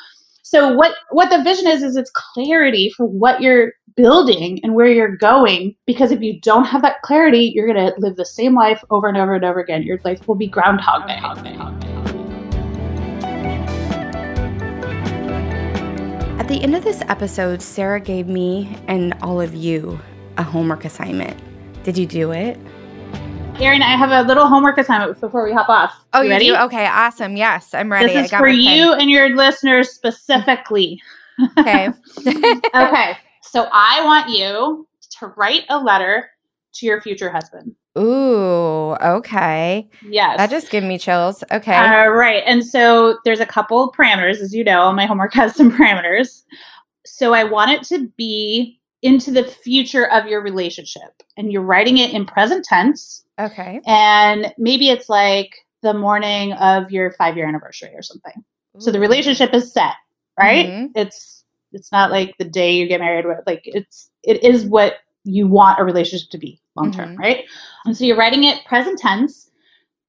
So 0.46 0.74
what 0.74 0.94
what 1.10 1.30
the 1.30 1.42
vision 1.42 1.66
is 1.66 1.82
is 1.82 1.96
it's 1.96 2.10
clarity 2.10 2.92
for 2.94 3.06
what 3.06 3.40
you're 3.40 3.72
building 3.96 4.60
and 4.62 4.74
where 4.74 4.88
you're 4.88 5.16
going 5.16 5.74
because 5.86 6.12
if 6.12 6.20
you 6.20 6.38
don't 6.38 6.66
have 6.66 6.82
that 6.82 7.00
clarity, 7.00 7.50
you're 7.54 7.66
going 7.66 7.86
to 7.86 7.98
live 7.98 8.16
the 8.16 8.26
same 8.26 8.54
life 8.54 8.84
over 8.90 9.08
and 9.08 9.16
over 9.16 9.34
and 9.34 9.42
over 9.42 9.58
again. 9.58 9.84
Your 9.84 9.98
life 10.04 10.28
will 10.28 10.34
be 10.34 10.46
groundhog 10.46 11.06
day. 11.06 11.18
At 16.38 16.48
the 16.48 16.60
end 16.62 16.76
of 16.76 16.84
this 16.84 17.00
episode, 17.08 17.62
Sarah 17.62 17.98
gave 17.98 18.26
me 18.26 18.76
and 18.86 19.14
all 19.22 19.40
of 19.40 19.54
you 19.54 19.98
a 20.36 20.42
homework 20.42 20.84
assignment. 20.84 21.40
Did 21.84 21.96
you 21.96 22.04
do 22.04 22.32
it? 22.32 22.58
Erin, 23.60 23.82
I 23.82 23.96
have 23.96 24.10
a 24.10 24.26
little 24.26 24.48
homework 24.48 24.78
assignment 24.78 25.20
before 25.20 25.44
we 25.44 25.52
hop 25.52 25.68
off. 25.68 25.94
Oh, 26.12 26.22
you, 26.22 26.30
ready? 26.30 26.46
do? 26.46 26.56
Okay, 26.56 26.86
awesome. 26.86 27.36
Yes, 27.36 27.72
I'm 27.72 27.90
ready. 27.90 28.08
This 28.08 28.16
I 28.16 28.24
is 28.24 28.30
for 28.30 28.48
you 28.48 28.92
and 28.92 29.08
your 29.08 29.34
listeners 29.36 29.90
specifically. 29.90 31.00
Okay. 31.58 31.88
okay. 32.74 33.16
So 33.42 33.68
I 33.72 34.04
want 34.04 34.30
you 34.30 34.88
to 35.18 35.26
write 35.36 35.62
a 35.68 35.78
letter 35.78 36.30
to 36.74 36.86
your 36.86 37.00
future 37.00 37.30
husband. 37.30 37.74
Ooh, 37.96 38.96
okay. 39.00 39.88
Yes. 40.08 40.38
That 40.38 40.50
just 40.50 40.70
gave 40.70 40.82
me 40.82 40.98
chills. 40.98 41.44
Okay. 41.52 41.76
All 41.76 42.10
right. 42.10 42.42
And 42.44 42.66
so 42.66 43.18
there's 43.24 43.40
a 43.40 43.46
couple 43.46 43.92
parameters, 43.92 44.40
as 44.40 44.52
you 44.52 44.64
know, 44.64 44.92
my 44.92 45.06
homework 45.06 45.32
has 45.34 45.54
some 45.54 45.70
parameters. 45.70 46.42
So 47.06 47.34
I 47.34 47.44
want 47.44 47.70
it 47.70 47.84
to 47.84 48.08
be 48.16 48.80
into 49.04 49.30
the 49.30 49.44
future 49.44 50.10
of 50.10 50.26
your 50.26 50.40
relationship. 50.42 51.22
And 51.36 51.52
you're 51.52 51.62
writing 51.62 51.98
it 51.98 52.12
in 52.12 52.24
present 52.26 52.64
tense. 52.64 53.24
okay. 53.38 53.80
And 53.86 54.52
maybe 54.58 54.88
it's 54.88 55.08
like 55.08 55.54
the 55.82 55.94
morning 55.94 56.52
of 56.54 56.90
your 56.90 57.12
five 57.12 57.36
year 57.36 57.46
anniversary 57.46 57.90
or 57.94 58.02
something. 58.02 58.32
So 58.78 58.90
the 58.90 58.98
relationship 58.98 59.52
is 59.54 59.72
set, 59.72 59.94
right? 60.38 60.66
Mhm. 60.66 60.90
It's 60.96 61.44
it's 61.72 61.90
not 61.92 62.10
like 62.10 62.34
the 62.38 62.44
day 62.44 62.72
you 62.74 62.86
get 62.88 63.00
married 63.00 63.24
like 63.46 63.62
it's 63.64 64.10
it 64.22 64.42
is 64.42 64.64
what 64.64 64.94
you 65.24 65.46
want 65.46 65.78
a 65.80 65.84
relationship 65.84 66.30
to 66.30 66.38
be 66.38 66.60
long 66.76 66.90
term, 66.92 67.14
Mhm. 67.16 67.18
right? 67.18 67.44
And 67.84 67.96
so 67.96 68.04
you're 68.04 68.16
writing 68.16 68.44
it 68.44 68.64
present 68.64 68.98
tense 68.98 69.50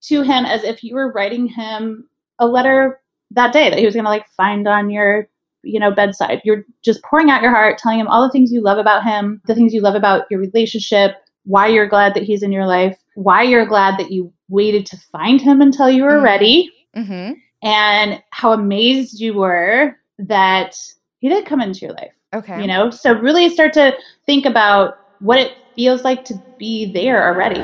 to 0.03 0.21
him 0.21 0.45
as 0.45 0.63
if 0.63 0.83
you 0.83 0.95
were 0.95 1.11
writing 1.11 1.47
him 1.47 2.07
a 2.39 2.47
letter 2.47 3.01
that 3.31 3.51
day 3.53 3.69
that 3.69 3.79
he 3.79 3.85
was 3.85 3.93
going 3.95 4.05
to 4.05 4.09
like 4.09 4.27
find 4.37 4.67
on 4.67 4.89
your 4.89 5.27
you 5.65 5.79
know 5.79 5.91
bedside. 5.91 6.41
You're 6.45 6.63
just 6.84 7.01
pouring 7.03 7.29
out 7.29 7.41
your 7.41 7.51
heart, 7.51 7.77
telling 7.77 8.00
him 8.00 8.07
all 8.07 8.22
the 8.24 8.31
things 8.31 8.51
you 8.51 8.62
love 8.62 8.77
about 8.77 9.03
him, 9.03 9.41
the 9.48 9.55
things 9.55 9.74
you 9.74 9.81
love 9.81 9.95
about 9.95 10.25
your 10.31 10.39
relationship, 10.39 11.15
why 11.45 11.67
you're 11.67 11.88
glad 11.88 12.13
that 12.13 12.24
he's 12.24 12.43
in 12.43 12.51
your 12.51 12.65
life, 12.65 12.98
why 13.15 13.41
you're 13.43 13.65
glad 13.65 14.00
that 14.00 14.12
you 14.12 14.31
waited 14.50 14.86
to 14.88 14.98
find 15.12 15.41
him 15.41 15.62
until 15.62 15.89
you 15.89 16.03
were 16.03 16.19
Mhm. 16.19 16.24
ready 16.24 16.72
Mm-hmm. 16.95 17.34
and 17.63 18.24
how 18.29 18.53
amazed 18.53 19.19
you 19.19 19.34
were 19.34 19.98
that 20.19 20.75
he 21.19 21.27
did 21.29 21.45
come 21.45 21.60
into 21.62 21.79
your 21.81 21.91
life 21.93 22.12
Okay. 22.34 22.62
you 22.62 22.67
know 22.67 22.89
so 22.89 23.12
really 23.13 23.50
start 23.50 23.74
to 23.74 23.93
think 24.25 24.45
about 24.45 24.98
what 25.19 25.39
it 25.39 25.51
feels 25.75 26.03
like 26.05 26.24
to 26.25 26.41
be 26.60 26.91
there 26.93 27.25
already 27.27 27.62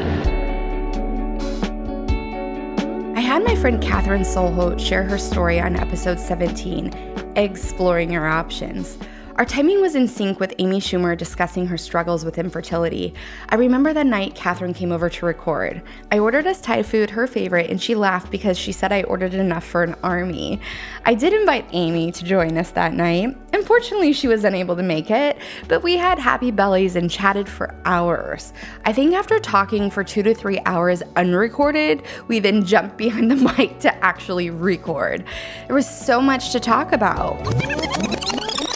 I 3.16 3.20
had 3.24 3.44
my 3.44 3.56
friend 3.56 3.82
Catherine 3.82 4.24
Solholt 4.24 4.80
share 4.80 5.04
her 5.04 5.18
story 5.18 5.60
on 5.60 5.76
episode 5.78 6.20
17, 6.20 6.90
Exploring 7.36 8.12
Your 8.12 8.28
Options. 8.28 8.98
Our 9.38 9.46
timing 9.46 9.80
was 9.80 9.96
in 9.96 10.10
sync 10.10 10.42
with 10.42 10.54
Amy 10.60 10.80
Schumer 10.80 11.18
discussing 11.18 11.68
her 11.68 11.78
struggles 11.78 12.26
with 12.26 12.38
infertility. 12.38 13.14
I 13.48 13.56
remember 13.56 13.94
the 13.94 14.04
night 14.04 14.36
Catherine 14.36 14.74
came 14.74 14.92
over 14.92 15.10
to 15.10 15.26
record. 15.26 15.82
I 16.12 16.20
ordered 16.20 16.48
us 16.48 16.60
Thai 16.60 16.84
food, 16.84 17.12
her 17.12 17.28
favorite, 17.28 17.70
and 17.70 17.82
she 17.82 17.96
laughed 17.96 18.30
because 18.30 18.58
she 18.58 18.74
said 18.74 18.92
I 18.92 19.04
ordered 19.04 19.34
enough 19.34 19.64
for 19.64 19.84
an 19.84 19.96
army. 20.04 20.60
I 21.06 21.14
did 21.14 21.32
invite 21.32 21.66
Amy 21.72 22.12
to 22.12 22.26
join 22.26 22.58
us 22.58 22.72
that 22.72 22.94
night. 22.94 23.38
Unfortunately, 23.54 24.12
she 24.12 24.28
was 24.28 24.44
unable 24.44 24.76
to 24.76 24.84
make 24.84 25.10
it, 25.10 25.38
but 25.70 25.82
we 25.82 25.96
had 25.96 26.20
happy 26.20 26.52
bellies 26.52 26.98
and 26.98 27.10
chatted 27.10 27.48
for 27.48 27.74
hours. 27.86 28.52
I 28.86 28.92
think 28.92 29.14
after 29.14 29.40
talking 29.40 29.90
for 29.90 30.04
two 30.04 30.24
to 30.24 30.36
three 30.36 30.60
hours 30.66 31.02
unrecorded, 31.16 32.04
we 32.28 32.40
then 32.40 32.66
jumped 32.66 32.98
behind 32.98 33.32
the 33.32 33.36
mic 33.58 33.80
to 33.80 33.96
actually 34.04 34.50
record. 34.50 35.24
There 35.68 35.76
was 35.76 35.90
so 35.90 36.22
much 36.22 36.52
to 36.52 36.60
talk 36.60 36.92
about. 36.92 38.21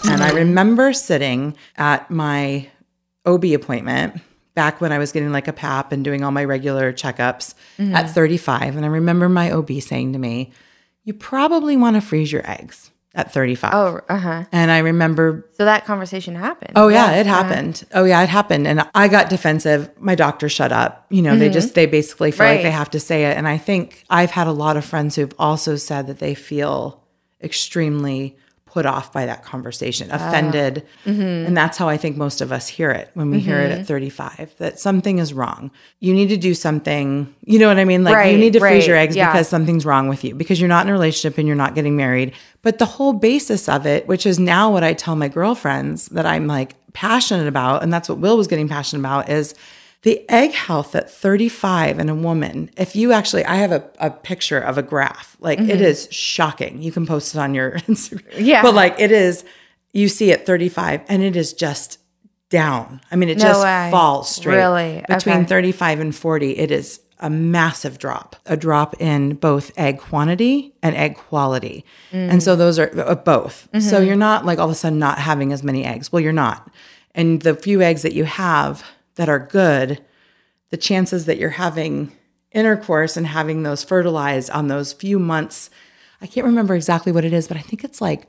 And 0.09 0.24
I 0.24 0.29
mm-hmm. 0.29 0.38
remember 0.38 0.93
sitting 0.93 1.55
at 1.77 2.09
my 2.09 2.69
OB 3.25 3.45
appointment 3.45 4.21
back 4.53 4.81
when 4.81 4.91
I 4.91 4.97
was 4.97 5.12
getting 5.12 5.31
like 5.31 5.47
a 5.47 5.53
PAP 5.53 5.91
and 5.91 6.03
doing 6.03 6.24
all 6.24 6.31
my 6.31 6.43
regular 6.43 6.93
checkups 6.93 7.53
mm-hmm. 7.77 7.95
at 7.95 8.09
35. 8.09 8.75
And 8.75 8.85
I 8.85 8.89
remember 8.89 9.29
my 9.29 9.51
OB 9.51 9.71
saying 9.81 10.13
to 10.13 10.19
me, 10.19 10.51
You 11.03 11.13
probably 11.13 11.77
want 11.77 11.95
to 11.95 12.01
freeze 12.01 12.31
your 12.31 12.50
eggs 12.50 12.91
at 13.15 13.31
35. 13.31 13.74
Oh, 13.74 14.01
uh 14.09 14.17
huh. 14.17 14.43
And 14.51 14.69
I 14.69 14.79
remember 14.79 15.50
So 15.53 15.65
that 15.65 15.85
conversation 15.85 16.35
happened. 16.35 16.74
Oh 16.75 16.89
yeah, 16.89 17.13
it 17.13 17.25
happened. 17.25 17.83
Oh 17.93 18.03
yeah, 18.03 18.21
it 18.21 18.29
happened. 18.29 18.67
And 18.67 18.88
I 18.93 19.07
got 19.07 19.29
defensive. 19.29 19.89
My 20.00 20.15
doctor 20.15 20.50
shut 20.50 20.71
up. 20.71 21.05
You 21.09 21.21
know, 21.21 21.35
they 21.38 21.45
mm-hmm. 21.45 21.53
just 21.53 21.75
they 21.75 21.85
basically 21.85 22.31
feel 22.31 22.45
like 22.45 22.62
they 22.62 22.71
have 22.71 22.89
to 22.91 23.00
say 23.00 23.25
it. 23.25 23.38
And 23.38 23.47
I 23.47 23.57
think 23.57 24.03
I've 24.09 24.31
had 24.31 24.47
a 24.47 24.51
lot 24.51 24.77
of 24.77 24.85
friends 24.85 25.15
who've 25.15 25.33
also 25.39 25.77
said 25.77 26.07
that 26.07 26.19
they 26.19 26.35
feel 26.35 27.01
extremely 27.41 28.38
put 28.75 28.86
off 28.86 29.13
by 29.13 29.25
that 29.25 29.41
conversation, 29.41 30.10
ah. 30.12 30.15
offended. 30.15 30.86
Mm-hmm. 31.05 31.48
And 31.48 31.55
that's 31.55 31.77
how 31.77 31.88
I 31.88 31.96
think 31.96 32.17
most 32.17 32.41
of 32.41 32.51
us 32.51 32.67
hear 32.67 32.91
it 32.91 33.10
when 33.13 33.32
we 33.32 33.39
hear 33.39 33.58
it 33.58 33.72
at 33.72 33.77
mm-hmm. 33.77 33.86
35 33.86 34.53
that 34.58 34.82
something 34.82 35.17
is 35.17 35.34
wrong. 35.34 35.72
You 36.01 36.13
need 36.13 36.27
to 36.27 36.36
do 36.36 36.53
something. 36.53 37.34
You 37.46 37.58
know 37.58 37.70
what 37.70 37.79
I 37.79 37.86
mean? 37.86 38.03
Like 38.03 38.34
you 38.34 38.38
need 38.38 38.51
to 38.51 38.60
freeze 38.60 38.86
your 38.86 38.98
eggs 38.98 39.15
yeah. 39.15 39.32
because 39.32 39.48
something's 39.48 39.86
wrong 39.86 40.10
with 40.10 40.25
you 40.25 40.36
because 40.36 40.60
you're 40.60 40.67
not 40.67 40.86
in 40.86 40.89
a 40.89 40.91
relationship 40.91 41.38
and 41.38 41.48
you're 41.48 41.55
not 41.55 41.74
getting 41.74 41.96
married. 41.96 42.34
But 42.63 42.79
the 42.79 42.86
whole 42.86 43.13
basis 43.13 43.70
of 43.70 43.86
it, 43.86 44.10
which 44.10 44.25
is 44.25 44.39
now 44.39 44.70
what 44.70 44.84
I 44.84 44.91
tell 44.91 45.15
my 45.15 45.29
girlfriends 45.29 46.08
that 46.08 46.25
I'm 46.25 46.46
like 46.46 46.75
passionate 46.91 47.48
about, 47.48 47.82
and 47.82 47.94
that's 47.94 48.10
what 48.10 48.17
Will 48.17 48.36
was 48.36 48.48
getting 48.48 48.67
passionate 48.67 49.00
about, 49.00 49.29
is 49.29 49.55
the 50.05 50.24
egg 50.29 50.51
health 50.51 50.93
at 50.93 51.09
35 51.09 51.97
in 51.97 52.09
a 52.09 52.15
woman. 52.15 52.69
If 52.77 52.95
you 52.95 53.12
actually, 53.12 53.43
I 53.43 53.55
have 53.55 53.71
a, 53.71 53.89
a 54.00 54.12
picture 54.12 54.59
of 54.59 54.77
a 54.77 54.83
graph, 54.83 55.35
like 55.39 55.57
it 55.57 55.63
mm-hmm. 55.63 55.81
is 55.83 56.07
shocking. 56.12 56.79
You 56.79 56.91
can 56.91 57.07
post 57.07 57.33
it 57.33 57.39
on 57.39 57.55
your 57.55 57.71
Instagram. 57.89 58.21
Yeah. 58.38 58.62
But 58.62 58.75
like 58.75 59.00
it 59.00 59.12
is, 59.12 59.43
you 59.93 60.07
see 60.07 60.31
at 60.31 60.45
35 60.45 61.01
and 61.07 61.24
it 61.24 61.35
is 61.35 61.53
just 61.53 61.97
down. 62.51 63.01
I 63.12 63.15
mean, 63.15 63.29
it 63.29 63.39
No 63.39 63.45
just 63.45 63.63
way. 63.63 63.89
falls 63.89 64.29
straight. 64.29 64.57
Really? 64.57 65.03
Between 65.09 65.38
Okay. 65.38 65.45
35 65.45 66.00
and 66.00 66.15
40, 66.15 66.55
it 66.55 66.69
is 66.69 67.00
a 67.19 67.31
massive 67.31 67.97
drop, 67.97 68.35
a 68.45 68.55
drop 68.55 69.01
in 69.01 69.33
both 69.33 69.71
egg 69.75 69.97
quantity 69.97 70.75
and 70.83 70.95
egg 70.95 71.15
quality. 71.15 71.83
And 72.12 72.43
so 72.43 72.53
mm. 72.53 72.59
those 72.59 72.77
are 72.77 72.91
uh, 73.00 73.15
both. 73.15 73.69
So 73.74 73.79
mm-hmm. 73.79 74.05
you're 74.05 74.15
not 74.15 74.45
like 74.45 74.59
all 74.59 74.65
of 74.65 74.71
a 74.71 74.75
sudden 74.75 75.00
not 75.00 75.17
having 75.17 75.51
as 75.51 75.63
many 75.63 75.83
eggs. 75.83 76.12
Well, 76.12 76.19
you're 76.19 76.31
not. 76.31 76.69
And 77.15 77.41
the 77.41 77.55
few 77.55 77.81
eggs 77.81 78.03
that 78.03 78.13
you 78.13 78.25
have 78.25 78.83
that 79.15 79.29
are 79.29 79.39
good, 79.39 80.03
the 80.69 80.77
chances 80.77 81.25
that 81.25 81.38
you're 81.38 81.51
having 81.51 82.12
intercourse 82.51 83.17
and 83.17 83.27
having 83.27 83.63
those 83.63 83.84
fertilized 83.84 84.50
on 84.51 84.67
those 84.67 84.93
few 84.93 85.19
months, 85.19 85.69
I 86.22 86.27
can't 86.27 86.45
remember 86.45 86.75
exactly 86.75 87.12
what 87.12 87.25
it 87.25 87.34
is, 87.34 87.48
but 87.48 87.57
I 87.57 87.62
think 87.62 87.84
it's 87.84 88.01
like 88.01 88.27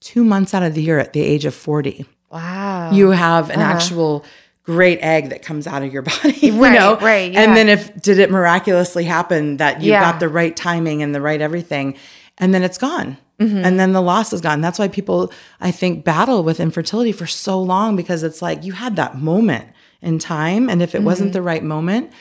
two 0.00 0.24
months 0.24 0.54
out 0.54 0.62
of 0.62 0.74
the 0.74 0.82
year 0.82 0.98
at 0.98 1.12
the 1.12 1.20
age 1.20 1.44
of 1.44 1.54
40 1.54 2.06
Wow. 2.30 2.90
you 2.92 3.10
have 3.10 3.48
an 3.50 3.58
uh-huh. 3.60 3.72
actual 3.72 4.24
great 4.62 4.98
egg 5.00 5.30
that 5.30 5.42
comes 5.42 5.66
out 5.66 5.82
of 5.82 5.92
your 5.92 6.02
body, 6.22 6.34
you 6.42 6.62
Right, 6.62 6.72
know? 6.78 6.96
right, 6.98 7.32
yeah. 7.32 7.40
And 7.40 7.56
then 7.56 7.68
if 7.70 8.00
did 8.02 8.18
it 8.18 8.30
miraculously 8.30 9.04
happen 9.04 9.56
that 9.56 9.80
you 9.82 9.92
Yeah. 9.92 10.00
got 10.12 10.20
the 10.20 10.28
right 10.28 10.54
timing 10.54 11.02
and 11.02 11.14
the 11.14 11.20
right 11.22 11.40
everything, 11.40 11.96
and 12.36 12.54
then 12.54 12.62
it's 12.62 12.76
gone. 12.78 13.16
Mm-hmm. 13.40 13.64
And 13.64 13.80
then 13.80 13.92
the 13.92 14.02
loss 14.02 14.32
is 14.32 14.40
gone. 14.40 14.60
That's 14.60 14.78
why 14.78 14.88
people, 14.88 15.32
I 15.60 15.70
think, 15.70 16.04
battle 16.04 16.42
with 16.42 16.60
infertility 16.60 17.12
for 17.12 17.26
so 17.26 17.60
long 17.62 17.96
because 17.96 18.22
it's 18.22 18.42
like 18.42 18.62
you 18.64 18.72
had 18.72 18.96
that 18.96 19.16
moment 19.16 19.68
in 20.02 20.18
time. 20.18 20.68
And 20.68 20.82
if 20.82 20.94
it 20.94 21.02
wasn't 21.02 21.28
mm-hmm. 21.28 21.34
the 21.34 21.42
right 21.42 21.62
moment, 21.62 22.12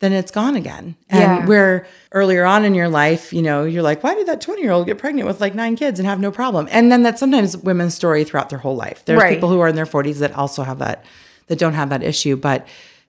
then 0.00 0.12
it's 0.12 0.30
gone 0.30 0.56
again. 0.56 0.94
And 1.08 1.20
Yeah. 1.20 1.46
where 1.46 1.86
earlier 2.12 2.44
on 2.44 2.64
in 2.64 2.74
your 2.74 2.88
life, 2.88 3.32
you 3.32 3.40
know, 3.42 3.64
you're 3.64 3.82
like, 3.82 4.02
why 4.02 4.14
did 4.14 4.26
that 4.26 4.40
20 4.40 4.60
year 4.60 4.72
old 4.72 4.86
get 4.86 4.98
pregnant 4.98 5.26
with 5.26 5.40
like 5.40 5.54
nine 5.54 5.74
kids 5.76 5.98
and 5.98 6.06
have 6.06 6.20
no 6.20 6.30
problem? 6.30 6.68
And 6.70 6.92
then 6.92 7.02
that's 7.02 7.20
sometimes 7.20 7.56
women's 7.56 7.94
story 7.94 8.24
throughout 8.24 8.50
their 8.50 8.58
whole 8.58 8.76
life. 8.76 9.04
There's 9.04 9.20
Right. 9.22 9.34
people 9.34 9.48
who 9.48 9.60
are 9.60 9.68
in 9.68 9.74
their 9.74 9.86
40s 9.86 10.18
that 10.18 10.34
also 10.36 10.64
have 10.64 10.78
that, 10.80 11.04
that 11.46 11.58
don't 11.58 11.74
have 11.74 11.88
that 11.90 12.02
issue. 12.02 12.36
But 12.36 12.66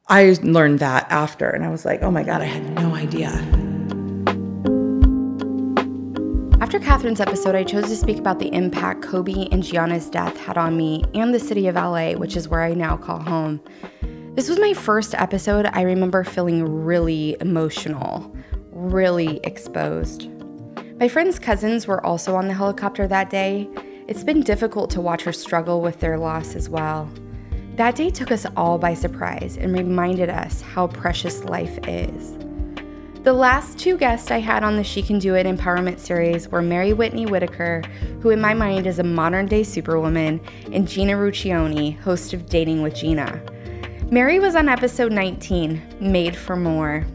I 0.08 0.38
learned 0.42 0.80
that 0.80 1.08
after 1.10 1.50
and 1.50 1.66
I 1.66 1.70
was 1.70 1.84
like, 1.84 2.02
oh 2.04 2.12
my 2.12 2.24
God, 2.24 2.42
I 2.42 2.46
had 2.46 2.76
no 2.76 2.96
idea. 2.96 3.28
After 6.62 6.80
Catherine's 6.80 7.20
episode, 7.22 7.56
I 7.56 7.64
chose 7.64 7.88
to 7.90 7.96
speak 7.96 8.18
about 8.18 8.40
the 8.40 8.54
impact 8.54 9.02
Kobe 9.02 9.48
and 9.52 9.64
Gianna's 9.64 10.10
death 10.10 10.38
had 10.38 10.58
on 10.58 10.76
me 10.76 11.04
and 11.14 11.34
the 11.34 11.40
city 11.40 11.68
of 11.68 11.76
LA, 11.76 12.14
which 12.14 12.36
is 12.36 12.48
where 12.50 12.62
I 12.62 12.74
now 12.74 12.98
call 12.98 13.20
home. 13.20 13.62
This 14.38 14.50
was 14.50 14.60
my 14.60 14.76
first 14.76 15.16
episode. 15.16 15.66
I 15.74 15.82
remember 15.82 16.24
feeling 16.24 16.84
really 16.84 17.36
emotional, 17.42 18.38
really 18.70 19.40
exposed. 19.44 20.30
My 21.00 21.08
friend's 21.08 21.40
cousins 21.40 21.88
were 21.88 22.06
also 22.06 22.36
on 22.36 22.48
the 22.48 22.54
helicopter 22.54 23.08
that 23.08 23.32
day. 23.32 23.68
It's 24.08 24.24
been 24.24 24.42
difficult 24.42 24.92
to 24.92 25.02
watch 25.02 25.24
her 25.24 25.34
struggle 25.34 25.82
with 25.82 26.00
their 26.02 26.20
loss 26.20 26.56
as 26.56 26.70
well. 26.70 27.10
That 27.78 27.96
day 27.96 28.12
took 28.12 28.32
us 28.32 28.46
all 28.56 28.78
by 28.78 28.94
surprise 28.94 29.58
and 29.58 29.74
reminded 29.74 30.30
us 30.30 30.62
how 30.62 30.86
precious 30.86 31.44
life 31.46 31.80
is. 31.88 32.38
The 33.24 33.34
last 33.34 33.80
two 33.80 33.98
guests 33.98 34.30
I 34.30 34.38
had 34.38 34.64
on 34.64 34.76
the 34.76 34.84
She 34.84 35.02
Can 35.02 35.18
Do 35.18 35.34
It 35.34 35.48
empowerment 35.48 35.98
series 35.98 36.48
were 36.48 36.62
Mary 36.62 36.94
Whitney 36.94 37.26
Whitaker, 37.26 37.82
who 38.22 38.30
in 38.30 38.40
my 38.40 38.54
mind 38.54 38.86
is 38.86 39.00
a 39.00 39.04
modern 39.04 39.48
day 39.48 39.64
superwoman, 39.64 40.40
and 40.72 40.88
Gina 40.88 41.14
Ruccioni, 41.14 41.98
host 42.02 42.34
of 42.34 42.46
Dating 42.46 42.84
with 42.84 42.94
Gina. 42.94 43.42
Mary 44.10 44.40
was 44.40 44.56
on 44.56 44.70
episode 44.70 45.12
19, 45.12 45.82
Made 46.00 46.34
for 46.34 46.56
More. 46.56 47.06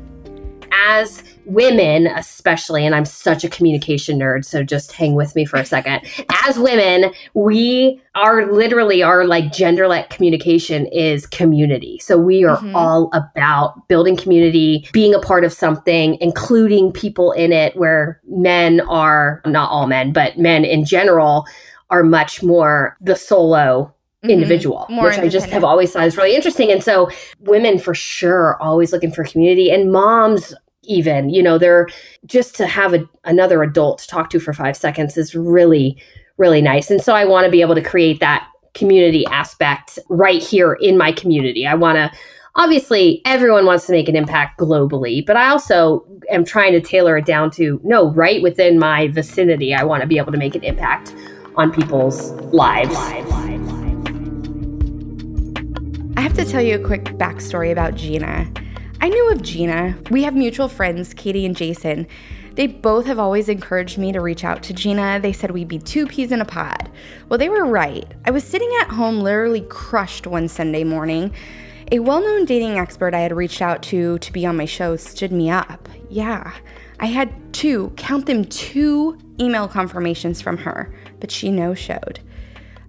as 0.72 1.22
women, 1.46 2.06
especially, 2.06 2.84
and 2.84 2.94
I'm 2.94 3.04
such 3.04 3.44
a 3.44 3.48
communication 3.48 4.18
nerd, 4.18 4.44
so 4.44 4.62
just 4.62 4.92
hang 4.92 5.14
with 5.14 5.34
me 5.34 5.46
for 5.46 5.58
a 5.58 5.64
second. 5.64 6.02
As 6.46 6.58
women, 6.58 7.12
we 7.34 8.00
are 8.14 8.52
literally 8.52 9.02
our 9.02 9.24
like 9.24 9.46
genderlect 9.46 10.10
communication 10.10 10.86
is 10.86 11.26
community. 11.26 11.98
So 12.00 12.18
we 12.18 12.44
are 12.44 12.58
mm-hmm. 12.58 12.76
all 12.76 13.10
about 13.14 13.88
building 13.88 14.16
community, 14.16 14.86
being 14.92 15.14
a 15.14 15.20
part 15.20 15.44
of 15.44 15.52
something, 15.52 16.18
including 16.20 16.92
people 16.92 17.32
in 17.32 17.52
it 17.52 17.74
where 17.76 18.20
men 18.28 18.80
are 18.82 19.40
not 19.46 19.70
all 19.70 19.86
men, 19.86 20.12
but 20.12 20.38
men 20.38 20.64
in 20.64 20.84
general 20.84 21.46
are 21.90 22.02
much 22.02 22.42
more 22.42 22.96
the 23.00 23.16
solo 23.16 23.94
Mm-hmm. 24.22 24.30
individual, 24.30 24.86
More 24.88 25.06
which 25.06 25.18
I 25.18 25.26
just 25.26 25.46
have 25.46 25.64
always 25.64 25.92
thought 25.92 26.04
is 26.04 26.16
really 26.16 26.36
interesting. 26.36 26.70
And 26.70 26.80
so 26.80 27.10
women 27.40 27.80
for 27.80 27.92
sure 27.92 28.50
are 28.50 28.62
always 28.62 28.92
looking 28.92 29.10
for 29.10 29.24
community 29.24 29.68
and 29.68 29.90
moms 29.90 30.54
even, 30.84 31.28
you 31.28 31.42
know, 31.42 31.58
they're 31.58 31.88
just 32.26 32.54
to 32.56 32.66
have 32.68 32.94
a, 32.94 33.04
another 33.24 33.64
adult 33.64 33.98
to 33.98 34.06
talk 34.06 34.30
to 34.30 34.38
for 34.38 34.52
five 34.52 34.76
seconds 34.76 35.16
is 35.16 35.34
really, 35.34 36.00
really 36.36 36.62
nice. 36.62 36.88
And 36.88 37.02
so 37.02 37.14
I 37.14 37.24
want 37.24 37.46
to 37.46 37.50
be 37.50 37.62
able 37.62 37.74
to 37.74 37.82
create 37.82 38.20
that 38.20 38.48
community 38.74 39.26
aspect 39.26 39.98
right 40.08 40.40
here 40.40 40.74
in 40.74 40.96
my 40.96 41.10
community. 41.10 41.66
I 41.66 41.74
want 41.74 41.96
to 41.96 42.10
obviously 42.54 43.22
everyone 43.24 43.66
wants 43.66 43.86
to 43.86 43.92
make 43.92 44.08
an 44.08 44.14
impact 44.14 44.60
globally, 44.60 45.26
but 45.26 45.36
I 45.36 45.48
also 45.48 46.06
am 46.30 46.44
trying 46.44 46.74
to 46.74 46.80
tailor 46.80 47.16
it 47.16 47.26
down 47.26 47.50
to 47.52 47.80
no, 47.82 48.12
right 48.12 48.40
within 48.40 48.78
my 48.78 49.08
vicinity. 49.08 49.74
I 49.74 49.82
want 49.82 50.02
to 50.02 50.06
be 50.06 50.18
able 50.18 50.30
to 50.30 50.38
make 50.38 50.54
an 50.54 50.62
impact 50.62 51.12
on 51.56 51.72
people's 51.72 52.30
lives. 52.52 52.94
I 52.94 53.61
have 56.22 56.34
to 56.34 56.44
tell 56.44 56.62
you 56.62 56.76
a 56.76 56.86
quick 56.86 57.02
backstory 57.18 57.72
about 57.72 57.96
Gina. 57.96 58.48
I 59.00 59.08
knew 59.08 59.32
of 59.32 59.42
Gina. 59.42 59.98
We 60.08 60.22
have 60.22 60.36
mutual 60.36 60.68
friends, 60.68 61.12
Katie 61.14 61.44
and 61.44 61.56
Jason. 61.56 62.06
They 62.54 62.68
both 62.68 63.06
have 63.06 63.18
always 63.18 63.48
encouraged 63.48 63.98
me 63.98 64.12
to 64.12 64.20
reach 64.20 64.44
out 64.44 64.62
to 64.62 64.72
Gina. 64.72 65.18
They 65.20 65.32
said 65.32 65.50
we'd 65.50 65.66
be 65.66 65.80
two 65.80 66.06
peas 66.06 66.30
in 66.30 66.40
a 66.40 66.44
pod. 66.44 66.92
Well, 67.28 67.38
they 67.38 67.48
were 67.48 67.66
right. 67.66 68.06
I 68.24 68.30
was 68.30 68.44
sitting 68.44 68.70
at 68.82 68.90
home, 68.90 69.18
literally 69.18 69.62
crushed 69.62 70.28
one 70.28 70.46
Sunday 70.46 70.84
morning. 70.84 71.34
A 71.90 71.98
well 71.98 72.20
known 72.20 72.44
dating 72.44 72.78
expert 72.78 73.14
I 73.14 73.20
had 73.20 73.36
reached 73.36 73.60
out 73.60 73.82
to 73.84 74.20
to 74.20 74.32
be 74.32 74.46
on 74.46 74.56
my 74.56 74.64
show 74.64 74.94
stood 74.94 75.32
me 75.32 75.50
up. 75.50 75.88
Yeah, 76.08 76.52
I 77.00 77.06
had 77.06 77.34
two, 77.52 77.92
count 77.96 78.26
them 78.26 78.44
two 78.44 79.18
email 79.40 79.66
confirmations 79.66 80.40
from 80.40 80.58
her, 80.58 80.94
but 81.18 81.32
she 81.32 81.50
no 81.50 81.74
showed. 81.74 82.20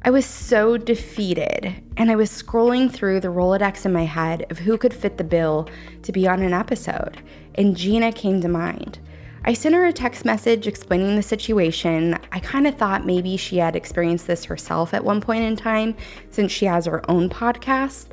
I 0.05 0.09
was 0.09 0.25
so 0.25 0.75
defeated, 0.75 1.81
and 1.95 2.11
I 2.11 2.17
was 2.17 2.29
scrolling 2.29 2.91
through 2.91 3.21
the 3.21 3.29
Rolodex 3.29 3.85
in 3.85 3.93
my 3.93 4.03
head 4.03 4.45
of 4.49 4.59
who 4.59 4.77
could 4.77 4.93
fit 4.93 5.17
the 5.17 5.23
bill 5.23 5.69
to 6.01 6.11
be 6.11 6.27
on 6.27 6.41
an 6.41 6.51
episode, 6.51 7.21
and 7.55 7.77
Gina 7.77 8.11
came 8.11 8.41
to 8.41 8.49
mind. 8.49 8.99
I 9.45 9.53
sent 9.53 9.75
her 9.75 9.85
a 9.85 9.93
text 9.93 10.25
message 10.25 10.67
explaining 10.67 11.15
the 11.15 11.21
situation. 11.21 12.19
I 12.33 12.41
kind 12.41 12.67
of 12.67 12.75
thought 12.75 13.05
maybe 13.05 13.37
she 13.37 13.59
had 13.59 13.77
experienced 13.77 14.27
this 14.27 14.43
herself 14.43 14.93
at 14.93 15.05
one 15.05 15.21
point 15.21 15.45
in 15.45 15.55
time 15.55 15.95
since 16.31 16.51
she 16.51 16.65
has 16.65 16.85
her 16.85 17.09
own 17.09 17.29
podcast. 17.29 18.07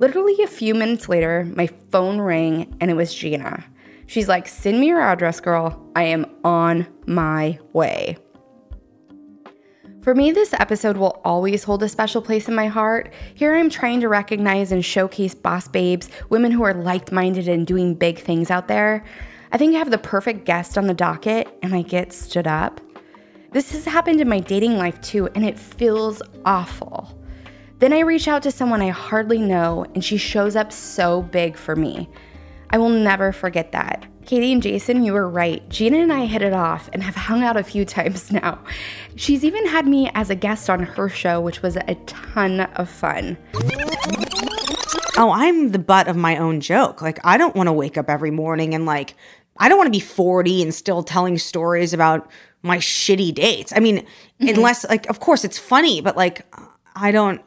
Literally 0.00 0.42
a 0.42 0.46
few 0.46 0.74
minutes 0.74 1.08
later, 1.08 1.50
my 1.54 1.66
phone 1.90 2.20
rang 2.20 2.76
and 2.78 2.90
it 2.90 2.94
was 2.94 3.14
Gina. 3.14 3.64
She's 4.06 4.28
like, 4.28 4.46
Send 4.46 4.80
me 4.80 4.88
your 4.88 5.00
address, 5.00 5.40
girl. 5.40 5.90
I 5.96 6.02
am 6.04 6.26
on 6.44 6.86
my 7.06 7.58
way. 7.72 8.18
For 10.02 10.16
me, 10.16 10.32
this 10.32 10.52
episode 10.54 10.96
will 10.96 11.20
always 11.24 11.62
hold 11.62 11.80
a 11.84 11.88
special 11.88 12.20
place 12.20 12.48
in 12.48 12.56
my 12.56 12.66
heart. 12.66 13.12
Here 13.36 13.54
I'm 13.54 13.70
trying 13.70 14.00
to 14.00 14.08
recognize 14.08 14.72
and 14.72 14.84
showcase 14.84 15.32
boss 15.32 15.68
babes, 15.68 16.10
women 16.28 16.50
who 16.50 16.64
are 16.64 16.74
like 16.74 17.12
minded 17.12 17.46
and 17.46 17.64
doing 17.64 17.94
big 17.94 18.18
things 18.18 18.50
out 18.50 18.66
there. 18.66 19.04
I 19.52 19.58
think 19.58 19.76
I 19.76 19.78
have 19.78 19.92
the 19.92 19.98
perfect 19.98 20.44
guest 20.44 20.76
on 20.76 20.88
the 20.88 20.94
docket, 20.94 21.46
and 21.62 21.72
I 21.72 21.82
get 21.82 22.12
stood 22.12 22.48
up. 22.48 22.80
This 23.52 23.70
has 23.70 23.84
happened 23.84 24.20
in 24.20 24.28
my 24.28 24.40
dating 24.40 24.76
life 24.76 25.00
too, 25.02 25.28
and 25.36 25.44
it 25.44 25.56
feels 25.56 26.20
awful. 26.44 27.16
Then 27.78 27.92
I 27.92 28.00
reach 28.00 28.26
out 28.26 28.42
to 28.42 28.50
someone 28.50 28.82
I 28.82 28.88
hardly 28.88 29.38
know, 29.38 29.86
and 29.94 30.04
she 30.04 30.16
shows 30.16 30.56
up 30.56 30.72
so 30.72 31.22
big 31.22 31.56
for 31.56 31.76
me. 31.76 32.08
I 32.70 32.78
will 32.78 32.88
never 32.88 33.30
forget 33.30 33.70
that. 33.70 34.04
Katie 34.26 34.52
and 34.52 34.62
Jason, 34.62 35.04
you 35.04 35.12
were 35.12 35.28
right. 35.28 35.66
Gina 35.68 35.98
and 35.98 36.12
I 36.12 36.26
hit 36.26 36.42
it 36.42 36.52
off 36.52 36.88
and 36.92 37.02
have 37.02 37.14
hung 37.14 37.42
out 37.42 37.56
a 37.56 37.62
few 37.62 37.84
times 37.86 38.30
now. 38.30 38.58
She's 39.16 39.44
even 39.44 39.66
had 39.66 39.86
me 39.86 40.10
as 40.14 40.30
a 40.30 40.34
guest 40.34 40.70
on 40.70 40.82
her 40.82 41.08
show, 41.08 41.40
which 41.40 41.62
was 41.62 41.76
a 41.76 41.94
ton 42.06 42.60
of 42.60 42.88
fun. 42.88 43.36
oh, 45.16 45.30
I'm 45.32 45.72
the 45.72 45.78
butt 45.78 46.08
of 46.08 46.16
my 46.16 46.36
own 46.36 46.60
joke. 46.60 47.02
Like, 47.02 47.18
I 47.24 47.36
don't 47.36 47.54
want 47.54 47.68
to 47.68 47.72
wake 47.72 47.98
up 47.98 48.08
every 48.08 48.30
morning 48.30 48.74
and, 48.74 48.86
like, 48.86 49.14
I 49.58 49.68
don't 49.68 49.78
want 49.78 49.88
to 49.88 49.98
be 49.98 50.00
40 50.00 50.62
and 50.62 50.74
still 50.74 51.02
telling 51.02 51.38
stories 51.38 51.92
about 51.92 52.30
my 52.62 52.78
shitty 52.78 53.34
dates. 53.34 53.72
I 53.74 53.80
mean, 53.80 53.98
mm-hmm. 53.98 54.48
unless, 54.48 54.88
like, 54.88 55.08
of 55.10 55.20
course 55.20 55.44
it's 55.44 55.58
funny, 55.58 56.00
but, 56.00 56.16
like, 56.16 56.46
I 56.94 57.12
don't. 57.12 57.40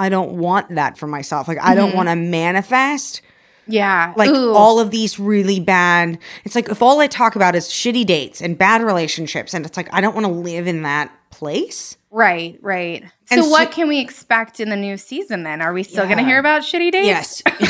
I 0.00 0.10
don't 0.10 0.34
want 0.34 0.76
that 0.76 0.96
for 0.96 1.08
myself. 1.08 1.48
Like 1.48 1.58
I 1.60 1.74
don't 1.74 1.88
mm-hmm. 1.88 1.96
want 1.96 2.08
to 2.08 2.14
manifest 2.14 3.20
Yeah. 3.68 4.14
like 4.16 4.30
Ooh. 4.30 4.54
all 4.54 4.80
of 4.80 4.90
these 4.90 5.18
really 5.18 5.60
bad. 5.60 6.18
It's 6.44 6.54
like 6.54 6.68
if 6.68 6.82
all 6.82 7.00
I 7.00 7.06
talk 7.06 7.36
about 7.36 7.54
is 7.54 7.68
shitty 7.68 8.06
dates 8.06 8.40
and 8.40 8.56
bad 8.56 8.82
relationships 8.82 9.54
and 9.54 9.64
it's 9.66 9.76
like 9.76 9.92
I 9.92 10.00
don't 10.00 10.14
want 10.14 10.26
to 10.26 10.32
live 10.32 10.66
in 10.66 10.82
that 10.82 11.12
place. 11.30 11.96
Right, 12.10 12.58
right. 12.62 13.04
And 13.30 13.44
so, 13.44 13.50
what 13.50 13.68
so- 13.68 13.74
can 13.74 13.88
we 13.88 14.00
expect 14.00 14.60
in 14.60 14.70
the 14.70 14.76
new 14.76 14.96
season 14.96 15.42
then? 15.42 15.60
Are 15.60 15.72
we 15.72 15.82
still 15.82 16.06
going 16.06 16.18
to 16.18 16.24
hear 16.24 16.38
about 16.38 16.62
shitty 16.62 16.90
dates? 16.90 17.06
Yes. 17.06 17.42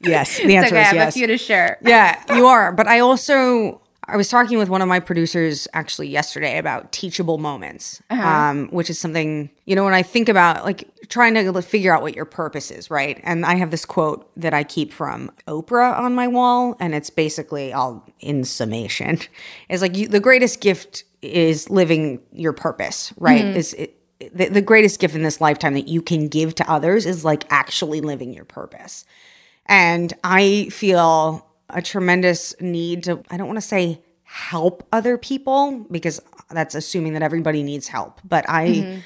yes, 0.00 0.36
the 0.36 0.56
answer 0.56 0.74
okay, 0.74 0.78
I 0.78 0.82
is 0.82 0.86
have 0.86 0.94
yes. 0.94 1.16
a 1.16 1.18
few 1.18 1.26
to 1.28 1.38
share. 1.38 1.78
yeah, 1.82 2.22
you 2.34 2.46
are. 2.46 2.72
But 2.72 2.86
I 2.88 3.00
also 3.00 3.80
I 4.12 4.16
was 4.16 4.28
talking 4.28 4.58
with 4.58 4.68
one 4.68 4.82
of 4.82 4.88
my 4.88 5.00
producers 5.00 5.66
actually 5.72 6.08
yesterday 6.08 6.58
about 6.58 6.92
teachable 6.92 7.38
moments, 7.38 8.02
um, 8.10 8.68
which 8.68 8.90
is 8.90 8.98
something 8.98 9.48
you 9.64 9.74
know 9.74 9.84
when 9.84 9.94
I 9.94 10.02
think 10.02 10.28
about 10.28 10.64
like 10.64 10.88
trying 11.08 11.32
to 11.34 11.62
figure 11.62 11.94
out 11.94 12.02
what 12.02 12.14
your 12.14 12.26
purpose 12.26 12.70
is, 12.70 12.90
right? 12.90 13.18
And 13.24 13.46
I 13.46 13.54
have 13.54 13.70
this 13.70 13.86
quote 13.86 14.30
that 14.36 14.52
I 14.52 14.64
keep 14.64 14.92
from 14.92 15.30
Oprah 15.48 15.98
on 15.98 16.14
my 16.14 16.28
wall, 16.28 16.76
and 16.78 16.94
it's 16.94 17.08
basically 17.08 17.72
all 17.72 18.06
in 18.20 18.44
summation, 18.44 19.18
is 19.70 19.80
like 19.80 19.96
you, 19.96 20.08
the 20.08 20.20
greatest 20.20 20.60
gift 20.60 21.04
is 21.22 21.70
living 21.70 22.20
your 22.32 22.52
purpose, 22.52 23.14
right? 23.16 23.44
Is 23.56 23.72
it, 23.74 23.96
the, 24.34 24.48
the 24.48 24.62
greatest 24.62 25.00
gift 25.00 25.14
in 25.14 25.22
this 25.22 25.40
lifetime 25.40 25.74
that 25.74 25.88
you 25.88 26.02
can 26.02 26.28
give 26.28 26.54
to 26.56 26.70
others 26.70 27.06
is 27.06 27.24
like 27.24 27.44
actually 27.50 28.02
living 28.02 28.34
your 28.34 28.44
purpose. 28.44 29.06
And 29.66 30.12
I 30.22 30.68
feel 30.70 31.46
a 31.72 31.82
tremendous 31.82 32.54
need 32.60 33.04
to, 33.04 33.22
I 33.30 33.36
don't 33.36 33.46
want 33.46 33.58
to 33.58 33.66
say 33.66 34.02
help 34.24 34.86
other 34.92 35.18
people 35.18 35.86
because 35.90 36.20
that's 36.50 36.74
assuming 36.74 37.12
that 37.14 37.22
everybody 37.22 37.62
needs 37.62 37.88
help. 37.88 38.20
But 38.24 38.48
I, 38.48 38.68
mm-hmm. 38.68 39.00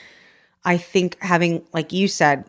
I 0.65 0.77
think 0.77 1.17
having, 1.21 1.65
like 1.73 1.93
you 1.93 2.09
said, 2.09 2.45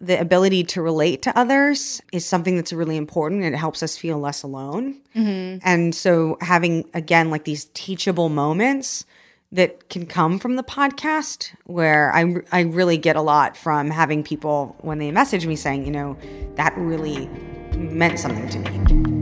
the 0.00 0.20
ability 0.20 0.62
to 0.62 0.82
relate 0.82 1.22
to 1.22 1.38
others 1.38 2.02
is 2.12 2.24
something 2.24 2.56
that's 2.56 2.72
really 2.72 2.96
important 2.96 3.42
and 3.42 3.54
it 3.54 3.58
helps 3.58 3.82
us 3.82 3.96
feel 3.96 4.18
less 4.18 4.42
alone. 4.42 5.00
Mm-hmm. 5.14 5.58
And 5.62 5.94
so 5.94 6.36
having 6.40 6.88
again 6.92 7.30
like 7.30 7.44
these 7.44 7.66
teachable 7.72 8.28
moments 8.28 9.06
that 9.52 9.88
can 9.88 10.06
come 10.06 10.38
from 10.38 10.56
the 10.56 10.62
podcast 10.62 11.54
where 11.64 12.14
I 12.14 12.36
I 12.52 12.60
really 12.62 12.98
get 12.98 13.16
a 13.16 13.22
lot 13.22 13.56
from 13.56 13.90
having 13.90 14.22
people 14.22 14.76
when 14.80 14.98
they 14.98 15.10
message 15.10 15.46
me 15.46 15.56
saying, 15.56 15.86
you 15.86 15.92
know, 15.92 16.16
that 16.56 16.76
really 16.76 17.28
meant 17.74 18.18
something 18.18 18.48
to 18.50 18.58
me. 18.58 19.15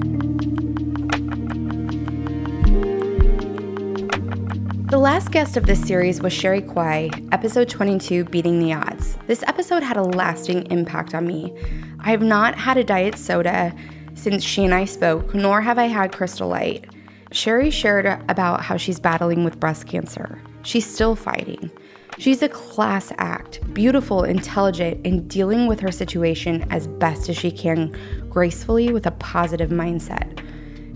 The 4.95 5.01
last 5.01 5.33
guest 5.33 5.57
of 5.57 5.67
this 5.67 5.83
series 5.83 6.23
was 6.23 6.33
Sherry 6.33 6.63
Kwai, 6.63 7.11
episode 7.33 7.69
22, 7.69 8.27
Beating 8.27 8.61
the 8.61 8.75
Odds. 8.75 9.19
This 9.27 9.43
episode 9.43 9.83
had 9.83 9.97
a 9.97 10.05
lasting 10.05 10.71
impact 10.71 11.17
on 11.17 11.27
me. 11.27 11.53
I 11.99 12.13
have 12.13 12.23
not 12.23 12.55
had 12.55 12.77
a 12.77 12.85
diet 12.85 13.17
soda 13.17 13.75
since 14.15 14.45
she 14.45 14.65
and 14.65 14.73
I 14.73 14.85
spoke, 14.85 15.35
nor 15.35 15.61
have 15.63 15.79
I 15.79 15.87
had 15.87 16.13
Crystal 16.13 16.47
Light. 16.47 16.85
Sherry 17.33 17.71
shared 17.71 18.07
about 18.29 18.61
how 18.61 18.77
she's 18.77 19.01
battling 19.01 19.43
with 19.43 19.59
breast 19.59 19.89
cancer. 19.89 20.41
She's 20.63 20.87
still 20.87 21.17
fighting. 21.17 21.73
She's 22.19 22.41
a 22.41 22.49
class 22.49 23.11
act, 23.19 23.75
beautiful, 23.75 24.23
intelligent, 24.23 25.05
and 25.05 25.29
dealing 25.29 25.67
with 25.67 25.81
her 25.81 25.91
situation 25.91 26.69
as 26.71 26.87
best 26.87 27.29
as 27.29 27.37
she 27.37 27.51
can, 27.51 28.29
gracefully 28.31 28.93
with 28.93 29.09
a 29.09 29.11
positive 29.11 29.71
mindset. 29.71 30.41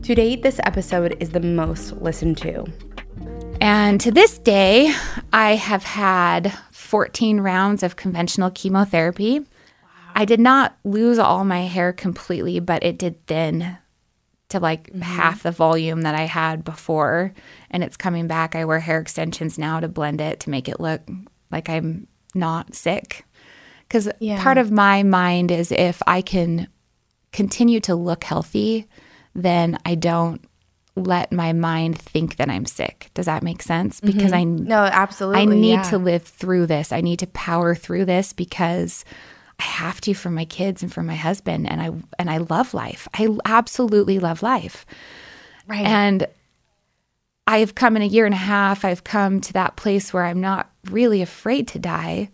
To 0.05 0.15
date, 0.15 0.45
this 0.45 0.61
episode 0.63 1.17
is 1.19 1.31
the 1.31 1.41
most 1.41 1.95
listened 2.01 2.39
to. 2.39 2.65
And 3.61 4.01
to 4.03 4.11
this 4.11 4.39
day, 4.39 4.95
I 5.33 5.57
have 5.57 5.83
had 5.83 6.57
14 6.71 7.41
rounds 7.41 7.83
of 7.83 7.97
conventional 7.97 8.51
chemotherapy. 8.51 9.45
I 10.15 10.25
did 10.25 10.41
not 10.41 10.77
lose 10.85 11.19
all 11.19 11.45
my 11.45 11.63
hair 11.63 11.93
completely, 11.93 12.61
but 12.61 12.83
it 12.83 12.99
did 12.99 13.27
thin 13.27 13.77
to 14.49 14.61
like 14.61 14.89
mm-hmm. 14.89 15.01
half 15.03 15.43
the 15.43 15.51
volume 15.51 16.03
that 16.03 16.15
I 16.15 16.23
had 16.23 16.65
before. 16.65 17.35
And 17.71 17.85
it's 17.85 17.97
coming 17.97 18.27
back. 18.27 18.55
I 18.55 18.65
wear 18.65 18.81
hair 18.81 19.01
extensions 19.01 19.59
now 19.59 19.81
to 19.81 19.89
blend 19.89 20.21
it 20.21 20.41
to 20.41 20.51
make 20.51 20.69
it 20.69 20.81
look 20.81 21.03
like 21.51 21.69
I'm 21.69 22.07
not 22.35 22.75
sick. 22.75 23.25
Because 23.87 24.09
Yeah. 24.21 24.43
part 24.43 24.59
of 24.59 24.71
my 24.71 25.03
mind 25.03 25.51
is 25.51 25.73
if 25.73 26.03
I 26.07 26.23
can 26.23 26.69
continue 27.33 27.81
to 27.81 27.95
look 27.95 28.25
healthy, 28.25 28.87
then 29.35 29.79
I 29.85 29.95
don't 29.95 30.48
let 30.99 31.33
my 31.33 31.53
mind 31.53 31.99
think 31.99 32.37
that 32.37 32.51
I'm 32.51 32.67
sick. 32.67 33.11
Does 33.15 33.27
that 33.27 33.43
make 33.43 33.63
sense? 33.63 34.01
Mm-hmm. 34.01 34.17
Because 34.17 34.33
I 34.33 34.45
No, 34.45 34.83
absolutely. 34.83 35.41
I 35.41 35.45
need 35.45 35.71
yeah. 35.71 35.83
to 35.83 35.99
live 35.99 36.23
through 36.23 36.67
this. 36.67 36.93
I 36.93 37.01
need 37.01 37.19
to 37.21 37.27
power 37.29 37.75
through 37.75 38.05
this 38.05 38.33
because 38.33 39.05
I 39.59 39.65
have 39.65 40.01
to 40.03 40.15
for 40.15 40.31
my 40.31 40.45
kids 40.45 40.83
and 40.83 40.93
for 40.93 41.03
my 41.03 41.17
husband 41.17 41.69
and 41.69 41.81
I 41.81 41.91
and 42.19 42.31
I 42.31 42.39
love 42.39 42.75
life. 42.75 43.09
I 43.15 43.29
absolutely 43.45 44.19
love 44.19 44.43
life. 44.43 44.87
Right. 45.67 45.85
And 45.85 46.27
I've 47.47 47.75
come 47.75 47.97
in 47.97 48.03
a 48.03 48.07
year 48.07 48.27
and 48.27 48.35
a 48.35 48.39
half, 48.39 48.85
I've 48.85 49.05
come 49.05 49.41
to 49.41 49.53
that 49.55 49.77
place 49.77 50.13
where 50.13 50.25
I'm 50.25 50.41
not 50.41 50.71
really 50.91 51.23
afraid 51.23 51.67
to 51.69 51.79
die. 51.79 52.31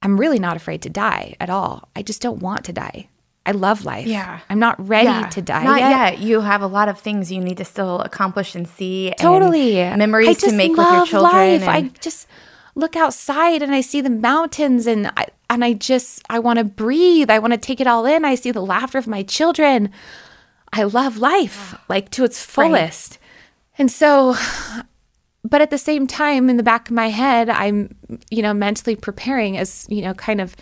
I'm 0.00 0.18
really 0.18 0.38
not 0.38 0.56
afraid 0.56 0.82
to 0.82 0.90
die 0.90 1.36
at 1.38 1.50
all. 1.50 1.88
I 1.94 2.02
just 2.02 2.22
don't 2.22 2.40
want 2.40 2.64
to 2.64 2.72
die. 2.72 3.08
I 3.44 3.50
love 3.52 3.84
life. 3.84 4.06
Yeah. 4.06 4.40
I'm 4.48 4.58
not 4.60 4.76
ready 4.88 5.06
Yeah. 5.06 5.28
to 5.30 5.42
die 5.42 5.64
Not 5.64 5.80
yet. 5.80 5.90
yet. 5.90 6.18
You 6.20 6.40
have 6.42 6.62
a 6.62 6.66
lot 6.66 6.88
of 6.88 6.98
things 7.00 7.32
you 7.32 7.40
need 7.40 7.56
to 7.56 7.64
still 7.64 8.00
accomplish 8.00 8.54
and 8.54 8.68
see. 8.68 9.08
and 9.10 9.18
Totally. 9.18 9.74
memories 9.74 10.38
to 10.38 10.52
make 10.52 10.70
with 10.70 10.78
your 10.78 10.86
love 10.86 11.08
children. 11.08 11.60
Life. 11.60 11.68
I 11.68 11.80
just 12.00 12.28
look 12.76 12.94
outside 12.96 13.60
and 13.62 13.74
I 13.74 13.80
see 13.80 14.00
the 14.00 14.10
mountains 14.10 14.86
and 14.86 15.10
I 15.16 15.26
and 15.50 15.64
I 15.64 15.72
just 15.74 16.22
I 16.30 16.38
want 16.38 16.58
to 16.60 16.64
breathe. 16.64 17.30
I 17.30 17.38
want 17.40 17.52
to 17.52 17.58
take 17.58 17.80
it 17.80 17.86
all 17.86 18.06
in. 18.06 18.24
I 18.24 18.36
see 18.36 18.50
the 18.52 18.62
laughter 18.62 18.96
of 18.98 19.06
my 19.06 19.22
children. 19.24 19.90
I 20.72 20.84
love 20.84 21.18
life 21.18 21.74
like 21.88 22.10
to 22.10 22.24
its 22.24 22.42
fullest. 22.44 23.18
And 23.76 23.90
so 23.90 24.36
but 25.44 25.60
at 25.60 25.70
the 25.70 25.78
same 25.78 26.06
time 26.06 26.48
in 26.48 26.56
the 26.56 26.62
back 26.62 26.88
of 26.88 26.94
my 26.94 27.08
head 27.08 27.48
I'm 27.50 27.94
you 28.30 28.42
know 28.42 28.54
mentally 28.54 28.94
preparing 28.96 29.58
as 29.58 29.86
you 29.90 30.00
know 30.02 30.14
kind 30.14 30.40
of 30.40 30.54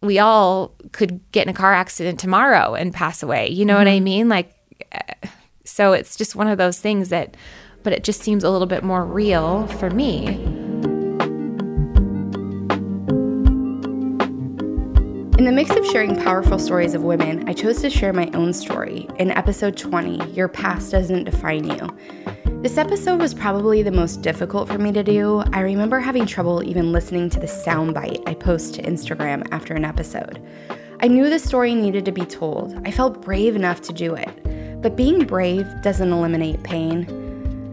we 0.00 0.18
all 0.18 0.74
could 0.92 1.20
get 1.32 1.46
in 1.46 1.48
a 1.48 1.56
car 1.56 1.72
accident 1.72 2.20
tomorrow 2.20 2.74
and 2.74 2.92
pass 2.92 3.22
away. 3.22 3.48
You 3.48 3.64
know 3.64 3.76
what 3.76 3.88
I 3.88 4.00
mean? 4.00 4.28
Like 4.28 4.52
uh, 4.92 5.28
so 5.64 5.92
it's 5.92 6.16
just 6.16 6.36
one 6.36 6.48
of 6.48 6.58
those 6.58 6.78
things 6.78 7.08
that 7.10 7.36
but 7.82 7.92
it 7.92 8.02
just 8.02 8.20
seems 8.20 8.42
a 8.42 8.50
little 8.50 8.66
bit 8.66 8.82
more 8.82 9.04
real 9.04 9.66
for 9.68 9.90
me. 9.90 10.65
In 15.38 15.44
the 15.44 15.52
mix 15.52 15.76
of 15.76 15.84
sharing 15.84 16.16
powerful 16.16 16.58
stories 16.58 16.94
of 16.94 17.02
women, 17.02 17.46
I 17.46 17.52
chose 17.52 17.82
to 17.82 17.90
share 17.90 18.14
my 18.14 18.30
own 18.32 18.54
story 18.54 19.06
in 19.18 19.30
episode 19.32 19.76
20 19.76 20.32
Your 20.32 20.48
Past 20.48 20.90
Doesn't 20.90 21.24
Define 21.24 21.68
You. 21.68 21.94
This 22.62 22.78
episode 22.78 23.20
was 23.20 23.34
probably 23.34 23.82
the 23.82 23.90
most 23.90 24.22
difficult 24.22 24.66
for 24.66 24.78
me 24.78 24.92
to 24.92 25.02
do. 25.02 25.42
I 25.52 25.60
remember 25.60 26.00
having 26.00 26.24
trouble 26.24 26.66
even 26.66 26.90
listening 26.90 27.28
to 27.28 27.38
the 27.38 27.46
soundbite 27.46 28.26
I 28.26 28.32
post 28.32 28.76
to 28.76 28.82
Instagram 28.82 29.46
after 29.52 29.74
an 29.74 29.84
episode. 29.84 30.42
I 31.00 31.08
knew 31.08 31.28
the 31.28 31.38
story 31.38 31.74
needed 31.74 32.06
to 32.06 32.12
be 32.12 32.24
told. 32.24 32.74
I 32.86 32.90
felt 32.90 33.20
brave 33.20 33.56
enough 33.56 33.82
to 33.82 33.92
do 33.92 34.14
it. 34.14 34.80
But 34.80 34.96
being 34.96 35.26
brave 35.26 35.66
doesn't 35.82 36.12
eliminate 36.12 36.62
pain. 36.62 37.25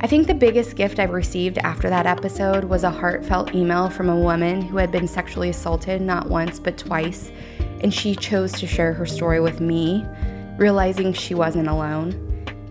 I 0.04 0.08
think 0.08 0.28
the 0.28 0.34
biggest 0.34 0.76
gift 0.76 1.00
I've 1.00 1.12
received 1.12 1.60
after 1.60 1.90
that 1.90 2.06
episode 2.06 2.66
was 2.66 2.84
a 2.84 2.92
heartfelt 2.92 3.56
email 3.56 3.90
from 3.90 4.10
a 4.10 4.20
woman 4.20 4.62
who 4.62 4.76
had 4.76 4.92
been 4.92 5.08
sexually 5.08 5.48
assaulted 5.48 6.02
not 6.02 6.28
once 6.28 6.60
but 6.60 6.78
twice, 6.78 7.32
and 7.80 7.94
she 7.94 8.14
chose 8.14 8.52
to 8.60 8.68
share 8.68 8.92
her 8.92 9.06
story 9.06 9.40
with 9.40 9.62
me, 9.62 10.06
realizing 10.58 11.14
she 11.14 11.36
wasn't 11.36 11.70
alone. 11.70 12.12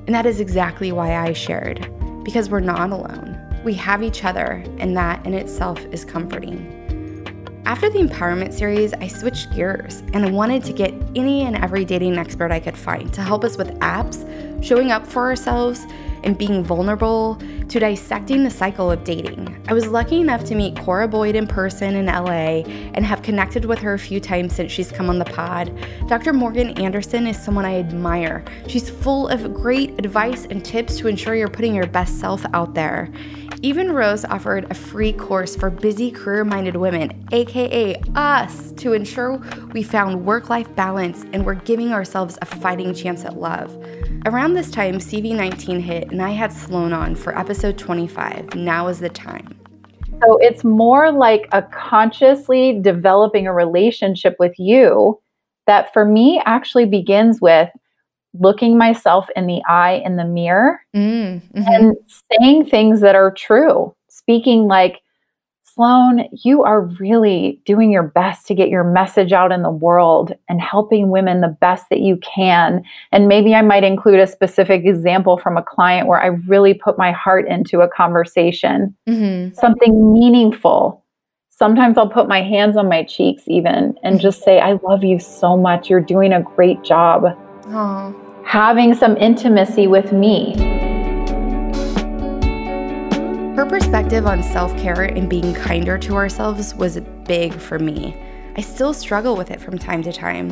And 0.07 0.15
that 0.15 0.27
is 0.27 0.41
exactly 0.41 0.93
why 0.93 1.17
I 1.17 1.33
shared, 1.33 1.91
because 2.23 2.51
we're 2.51 2.61
not 2.61 2.91
alone. 2.91 3.39
We 3.65 3.73
have 3.75 4.03
each 4.03 4.27
other, 4.27 4.63
and 4.77 4.95
that 4.99 5.25
in 5.25 5.33
itself 5.33 5.83
is 5.87 6.05
comforting. 6.05 6.81
After 7.65 7.89
the 7.89 8.01
empowerment 8.01 8.53
series, 8.53 8.93
I 8.93 9.07
switched 9.07 9.55
gears 9.55 10.01
and 10.13 10.27
I 10.27 10.31
wanted 10.31 10.65
to 10.65 10.75
get 10.75 10.93
any 11.15 11.45
and 11.45 11.57
every 11.57 11.87
dating 11.87 12.19
expert 12.19 12.53
I 12.53 12.61
could 12.61 12.77
find 12.77 13.11
to 13.15 13.23
help 13.23 13.43
us 13.43 13.57
with 13.57 13.71
apps, 13.79 14.23
showing 14.63 14.91
up 14.91 15.07
for 15.07 15.23
ourselves, 15.23 15.87
and 16.25 16.39
being 16.39 16.63
vulnerable 16.65 17.41
to 17.69 17.79
dissecting 17.79 18.45
the 18.45 18.51
cycle 18.51 18.91
of 18.91 19.05
dating. 19.05 19.63
I 19.69 19.73
was 19.73 19.87
lucky 19.87 20.21
enough 20.21 20.45
to 20.45 20.55
meet 20.55 20.79
Cora 20.79 21.09
Boyd 21.09 21.35
in 21.35 21.47
person 21.47 21.95
in 21.95 22.07
LA 22.07 22.63
and 22.95 23.05
have 23.05 23.23
connected 23.23 23.65
with 23.65 23.79
her 23.81 23.95
a 23.95 23.99
few 23.99 24.21
times 24.21 24.55
since 24.55 24.71
she's 24.71 24.93
come 24.93 25.09
on 25.09 25.19
the 25.19 25.25
pod. 25.25 25.73
Dr. 26.09 26.33
Morgan 26.33 26.71
Anderson 26.79 27.27
is 27.27 27.43
someone 27.43 27.65
I 27.65 27.79
admire. 27.79 28.45
She's 28.67 28.91
full 28.91 29.29
of 29.29 29.55
great 29.55 29.99
advice 29.99 30.47
and 30.47 30.65
tips 30.65 30.99
to 30.99 31.09
ensure 31.09 31.35
you're 31.35 31.49
putting 31.49 31.75
your 31.75 31.87
best 31.87 32.21
self 32.21 32.45
out 32.53 32.75
there. 32.75 33.11
Even 33.65 33.93
Rose 33.93 34.25
offered 34.25 34.69
a 34.73 34.75
free 34.75 35.13
course 35.13 35.55
for 35.55 35.71
busy 35.71 36.11
career 36.11 36.45
minded 36.45 36.75
women, 36.75 37.25
aka 37.31 37.95
us, 38.17 38.73
to 38.73 38.93
ensure 38.93 39.41
we 39.73 39.85
found 39.85 40.27
work 40.27 40.51
life 40.51 40.75
balance 40.75 41.25
and 41.33 41.47
we're 41.47 41.55
giving 41.55 41.93
ourselves 41.93 42.37
a 42.43 42.45
fighting 42.45 42.93
chance 42.93 43.25
at 43.25 43.37
love. 43.37 43.73
Around 44.27 44.55
this 44.55 44.69
time, 44.69 44.97
CV19 44.97 45.81
hit, 45.81 46.11
and 46.11 46.21
I 46.21 46.31
had 46.31 46.53
Sloan 46.53 46.93
on 46.93 47.15
for 47.15 47.39
episode 47.39 47.79
25. 47.79 48.57
Now 48.57 48.89
is 48.89 48.99
the 48.99 49.09
time. 49.09 49.57
So 50.21 50.39
it's 50.41 50.65
more 50.65 51.13
like 51.13 51.47
a 51.53 51.63
consciously 51.63 52.81
developing 52.81 53.47
a 53.47 53.55
relationship 53.55 54.35
with 54.41 54.59
you 54.59 55.21
that 55.69 55.93
for 55.93 56.05
me 56.05 56.43
actually 56.47 56.87
begins 56.87 57.41
with 57.41 57.71
looking 58.39 58.79
myself 58.79 59.29
in 59.37 59.47
the 59.47 59.63
eye 59.69 60.03
in 60.05 60.17
the 60.17 60.25
mirror 60.25 60.81
Mm, 60.95 61.43
and 61.55 61.97
saying 62.41 62.67
things 62.67 63.01
that 63.01 63.15
are 63.15 63.31
true. 63.31 63.95
Speaking 64.09 64.67
like, 64.67 65.01
Sloan, 65.75 66.29
you 66.33 66.65
are 66.65 66.83
really 66.83 67.63
doing 67.65 67.91
your 67.91 68.03
best 68.03 68.47
to 68.47 68.55
get 68.55 68.69
your 68.69 68.85
message 68.85 69.33
out 69.33 69.53
in 69.53 69.63
the 69.63 69.71
world 69.71 70.33
and 70.49 70.61
helping 70.61 71.09
women 71.09 71.41
the 71.41 71.57
best 71.63 71.89
that 71.89 72.01
you 72.01 72.19
can. 72.19 72.83
And 73.11 73.27
maybe 73.27 73.55
I 73.55 73.63
might 73.63 73.83
include 73.83 74.21
a 74.21 74.27
specific 74.27 74.85
example 74.85 75.39
from 75.39 75.57
a 75.57 75.63
client 75.63 76.09
where 76.09 76.21
I 76.21 76.27
really 76.27 76.75
put 76.75 76.99
my 76.99 77.11
heart 77.11 77.49
into 77.49 77.81
a 77.81 77.89
conversation, 77.89 78.95
mm-hmm. 79.09 79.55
something 79.55 80.13
meaningful. 80.13 81.03
Sometimes 81.49 81.97
I'll 81.97 82.09
put 82.11 82.29
my 82.29 82.43
hands 82.43 82.77
on 82.77 82.89
my 82.89 83.05
cheeks, 83.05 83.45
even, 83.47 83.95
and 84.03 84.21
just 84.21 84.43
say, 84.43 84.61
I 84.61 84.73
love 84.83 85.05
you 85.05 85.19
so 85.19 85.57
much. 85.57 85.89
You're 85.89 86.01
doing 86.01 86.35
a 86.35 86.43
great 86.43 86.83
job. 86.83 87.25
Having 88.45 88.97
some 88.97 89.17
intimacy 89.17 89.87
with 89.87 90.13
me. 90.13 90.55
Her 93.57 93.65
perspective 93.65 94.27
on 94.27 94.43
self 94.43 94.77
care 94.77 95.05
and 95.05 95.27
being 95.29 95.55
kinder 95.55 95.97
to 95.97 96.15
ourselves 96.15 96.75
was 96.75 97.01
big 97.25 97.55
for 97.55 97.79
me. 97.79 98.15
I 98.57 98.61
still 98.61 98.93
struggle 98.93 99.37
with 99.37 99.51
it 99.51 99.59
from 99.59 99.79
time 99.79 100.03
to 100.03 100.13
time. 100.13 100.51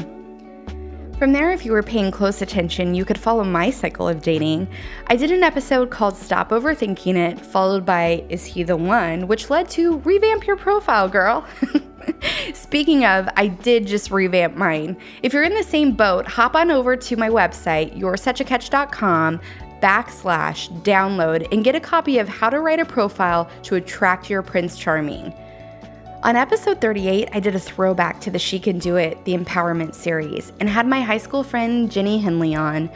From 1.18 1.34
there, 1.34 1.52
if 1.52 1.66
you 1.66 1.72
were 1.72 1.82
paying 1.82 2.10
close 2.10 2.40
attention, 2.40 2.94
you 2.94 3.04
could 3.04 3.18
follow 3.18 3.44
my 3.44 3.68
cycle 3.68 4.08
of 4.08 4.22
dating. 4.22 4.66
I 5.08 5.16
did 5.16 5.30
an 5.30 5.42
episode 5.42 5.90
called 5.90 6.16
Stop 6.16 6.48
Overthinking 6.48 7.16
It, 7.16 7.38
followed 7.38 7.84
by 7.84 8.24
Is 8.30 8.46
He 8.46 8.62
the 8.62 8.78
One, 8.78 9.26
which 9.26 9.50
led 9.50 9.68
to 9.70 9.98
Revamp 9.98 10.46
Your 10.46 10.56
Profile, 10.56 11.10
Girl. 11.10 11.44
Speaking 12.54 13.04
of, 13.04 13.28
I 13.36 13.48
did 13.48 13.86
just 13.86 14.10
revamp 14.10 14.56
mine. 14.56 14.96
If 15.22 15.32
you're 15.32 15.44
in 15.44 15.54
the 15.54 15.62
same 15.62 15.92
boat, 15.92 16.26
hop 16.26 16.54
on 16.54 16.70
over 16.70 16.96
to 16.96 17.16
my 17.16 17.28
website, 17.28 17.98
youresuchacatch.com 17.98 19.40
backslash 19.80 20.70
download 20.82 21.50
and 21.52 21.64
get 21.64 21.74
a 21.74 21.80
copy 21.80 22.18
of 22.18 22.28
How 22.28 22.50
to 22.50 22.60
Write 22.60 22.80
a 22.80 22.84
Profile 22.84 23.50
to 23.62 23.76
Attract 23.76 24.28
Your 24.28 24.42
Prince 24.42 24.78
Charming. 24.78 25.32
On 26.22 26.36
episode 26.36 26.82
38, 26.82 27.30
I 27.32 27.40
did 27.40 27.54
a 27.54 27.58
throwback 27.58 28.20
to 28.20 28.30
the 28.30 28.38
She 28.38 28.60
Can 28.60 28.78
Do 28.78 28.96
It, 28.96 29.24
the 29.24 29.34
Empowerment 29.34 29.94
series, 29.94 30.52
and 30.60 30.68
had 30.68 30.86
my 30.86 31.00
high 31.00 31.18
school 31.18 31.42
friend 31.42 31.90
Jenny 31.90 32.18
Henley 32.18 32.54
on. 32.54 32.90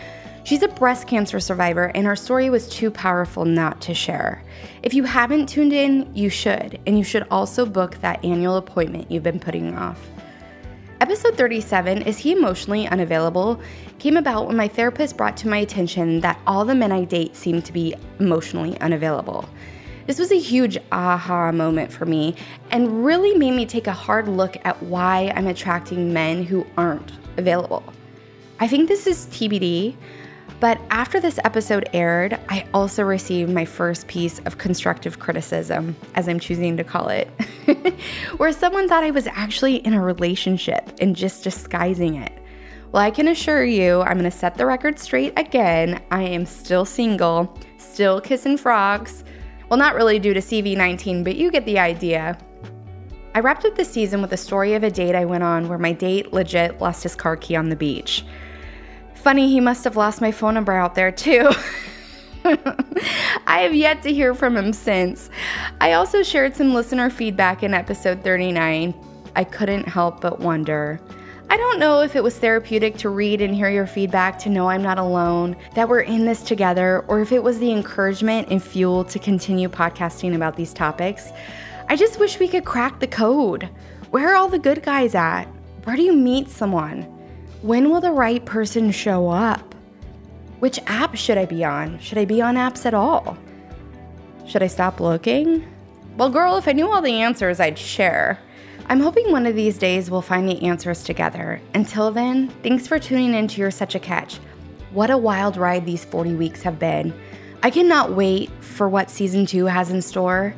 She's 0.45 0.63
a 0.63 0.69
breast 0.69 1.07
cancer 1.07 1.41
survivor, 1.41 1.91
and 1.95 2.07
her 2.07 2.15
story 2.15 2.51
was 2.51 2.69
too 2.69 2.91
powerful 2.91 3.47
not 3.47 3.81
to 3.81 3.95
share. 3.95 4.43
If 4.83 4.93
you 4.93 5.05
haven't 5.05 5.49
tuned 5.49 5.73
in, 5.73 6.15
you 6.15 6.29
should, 6.29 6.79
and 6.87 6.99
you 6.99 7.03
should 7.03 7.27
also 7.31 7.65
book 7.65 7.97
that 8.03 8.23
annual 8.23 8.59
appointment 8.59 9.11
you've 9.11 9.23
been 9.23 9.41
putting 9.41 9.75
off. 9.75 10.07
Episode 11.01 11.39
37, 11.39 12.03
Is 12.03 12.19
He 12.19 12.33
Emotionally 12.33 12.87
Unavailable? 12.87 13.59
came 13.99 14.19
about 14.19 14.47
when 14.47 14.55
my 14.55 14.69
therapist 14.69 15.17
brought 15.17 15.35
to 15.39 15.49
my 15.49 15.57
attention 15.57 16.21
that 16.21 16.39
all 16.47 16.67
the 16.67 16.75
men 16.75 16.93
I 16.93 17.05
date 17.05 17.37
seem 17.37 17.63
to 17.63 17.73
be 17.73 17.95
emotionally 18.21 18.79
unavailable. 18.83 19.49
This 20.07 20.19
was 20.19 20.31
a 20.31 20.39
huge 20.39 20.77
aha 20.93 21.53
moment 21.53 21.91
for 21.91 22.05
me 22.05 22.37
and 22.71 23.03
really 23.03 23.35
made 23.35 23.53
me 23.53 23.65
take 23.65 23.87
a 23.87 23.93
hard 23.93 24.29
look 24.29 24.59
at 24.67 24.83
why 24.83 25.33
I'm 25.35 25.47
attracting 25.47 26.13
men 26.13 26.45
who 26.45 26.67
aren't 26.77 27.13
available. 27.39 27.83
I 28.61 28.69
think 28.69 28.89
this 28.89 29.07
is 29.07 29.27
TBD, 29.27 29.97
but 30.65 30.81
after 30.89 31.21
this 31.21 31.39
episode 31.45 31.91
aired, 31.93 32.41
I 32.49 32.67
also 32.73 33.03
received 33.03 33.53
my 33.53 33.67
first 33.67 34.07
piece 34.09 34.39
of 34.47 34.57
constructive 34.57 35.19
criticism, 35.19 35.95
as 36.15 36.27
I'm 36.27 36.41
choosing 36.41 36.79
to 36.79 36.85
call 36.85 37.11
it, 37.11 37.29
where 38.39 38.51
someone 38.51 38.89
thought 38.89 39.05
I 39.05 39.11
was 39.11 39.27
actually 39.27 39.77
in 39.85 39.93
a 39.93 40.03
relationship 40.03 40.91
and 41.03 41.15
just 41.15 41.45
disguising 41.45 42.15
it. 42.15 42.33
Well, 42.93 43.03
I 43.03 43.11
can 43.11 43.29
assure 43.29 43.67
you, 43.67 44.01
I'm 44.01 44.17
gonna 44.17 44.31
set 44.31 44.55
the 44.55 44.65
record 44.65 44.99
straight 44.99 45.39
again. 45.39 46.03
I 46.11 46.23
am 46.23 46.47
still 46.47 46.87
single, 46.87 47.55
still 47.77 48.19
kissing 48.19 48.57
frogs. 48.57 49.23
Well, 49.69 49.79
not 49.79 49.95
really 49.95 50.19
due 50.19 50.33
to 50.33 50.41
CV19, 50.41 51.25
but 51.25 51.37
you 51.37 51.51
get 51.51 51.67
the 51.67 51.79
idea. 51.79 52.39
I 53.35 53.41
wrapped 53.41 53.67
up 53.67 53.75
the 53.75 53.85
season 53.85 54.23
with 54.23 54.33
a 54.33 54.39
story 54.39 54.73
of 54.73 54.83
a 54.83 54.91
date 54.91 55.15
I 55.15 55.27
went 55.27 55.45
on 55.45 55.69
where 55.69 55.77
my 55.77 55.93
date 55.93 56.33
legit 56.33 56.81
lost 56.81 57.03
his 57.03 57.15
car 57.15 57.37
key 57.37 57.55
on 57.55 57.69
the 57.69 57.77
beach. 57.77 58.25
Funny, 59.25 59.49
he 59.49 59.59
must 59.59 59.85
have 59.85 59.97
lost 59.97 60.21
my 60.21 60.31
phone 60.31 60.53
number 60.53 60.75
out 60.75 60.95
there 60.95 61.11
too. 61.11 61.51
I 62.45 63.61
have 63.61 63.75
yet 63.75 64.03
to 64.03 64.13
hear 64.13 64.35
from 64.35 64.55
him 64.55 64.75
since. 64.75 65.31
I 65.81 65.95
also 65.95 66.23
shared 66.23 66.55
some 66.55 66.75
listener 66.75 67.09
feedback 67.09 67.63
in 67.63 67.73
episode 67.73 68.23
39. 68.23 68.93
I 69.35 69.45
couldn't 69.45 69.89
help 69.89 70.21
but 70.21 70.41
wonder. 70.41 71.01
I 71.49 71.57
don't 71.57 71.79
know 71.79 72.03
if 72.03 72.17
it 72.17 72.23
was 72.23 72.39
therapeutic 72.39 72.99
to 72.99 73.09
read 73.09 73.41
and 73.41 73.55
hear 73.55 73.71
your 73.71 73.87
feedback 73.87 74.39
to 74.41 74.51
know 74.51 74.69
I'm 74.69 74.83
not 74.83 74.99
alone, 74.99 75.57
that 75.75 75.89
we're 75.89 76.01
in 76.01 76.27
this 76.27 76.43
together, 76.43 77.03
or 77.09 77.23
if 77.23 77.33
it 77.33 77.43
was 77.43 77.59
the 77.59 77.73
encouragement 77.73 78.49
and 78.51 78.63
fuel 78.63 79.05
to 79.05 79.19
continue 79.19 79.71
podcasting 79.71 80.35
about 80.35 80.55
these 80.55 80.75
topics. 80.75 81.31
I 81.89 81.97
just 81.97 82.21
wish 82.21 82.39
we 82.39 82.47
could 82.47 82.67
crack 82.67 83.01
the 83.01 83.07
code. 83.07 83.71
Where 84.11 84.33
are 84.33 84.35
all 84.35 84.49
the 84.49 84.59
good 84.59 84.83
guys 84.83 85.15
at? 85.15 85.47
Where 85.85 85.97
do 85.97 86.03
you 86.03 86.13
meet 86.13 86.51
someone? 86.51 87.14
When 87.65 87.89
will 87.89 88.03
the 88.03 88.13
right 88.13 88.45
person 88.45 88.91
show 88.91 89.31
up? 89.31 89.75
Which 90.59 90.79
app 90.87 91.17
should 91.17 91.39
I 91.39 91.47
be 91.47 91.65
on? 91.65 91.99
Should 91.99 92.19
I 92.19 92.27
be 92.27 92.43
on 92.43 92.57
apps 92.57 92.85
at 92.85 92.93
all? 92.93 93.39
Should 94.47 94.63
I 94.63 94.67
stop 94.67 95.01
looking? 95.01 95.67
Well, 96.19 96.29
girl, 96.29 96.59
if 96.59 96.69
I 96.69 96.73
knew 96.73 96.93
all 96.93 97.01
the 97.01 97.23
answers, 97.23 97.61
I'd 97.61 97.79
share. 97.79 98.39
I'm 98.91 99.01
hoping 99.01 99.33
one 99.33 99.47
of 99.47 99.57
these 99.57 99.79
days 99.79 100.11
we'll 100.11 100.21
find 100.21 100.47
the 100.47 100.63
answers 100.63 101.05
together. 101.05 101.59
Until 101.73 102.11
then, 102.11 102.51
thanks 102.63 102.87
for 102.87 102.99
tuning 102.99 103.33
in 103.33 103.49
to 103.49 103.63
You're 103.63 103.71
Such 103.71 103.95
a 103.95 103.99
Catch. 103.99 104.41
What 104.91 105.09
a 105.09 105.17
wild 105.17 105.57
ride 105.57 105.87
these 105.87 106.05
40 106.05 106.35
weeks 106.35 106.61
have 106.65 106.79
been. 106.79 107.19
I 107.63 107.71
cannot 107.71 108.13
wait 108.13 108.51
for 108.61 108.91
what 108.91 109.09
season 109.09 109.47
two 109.47 109.65
has 109.65 109.89
in 109.89 110.03
store. 110.03 110.55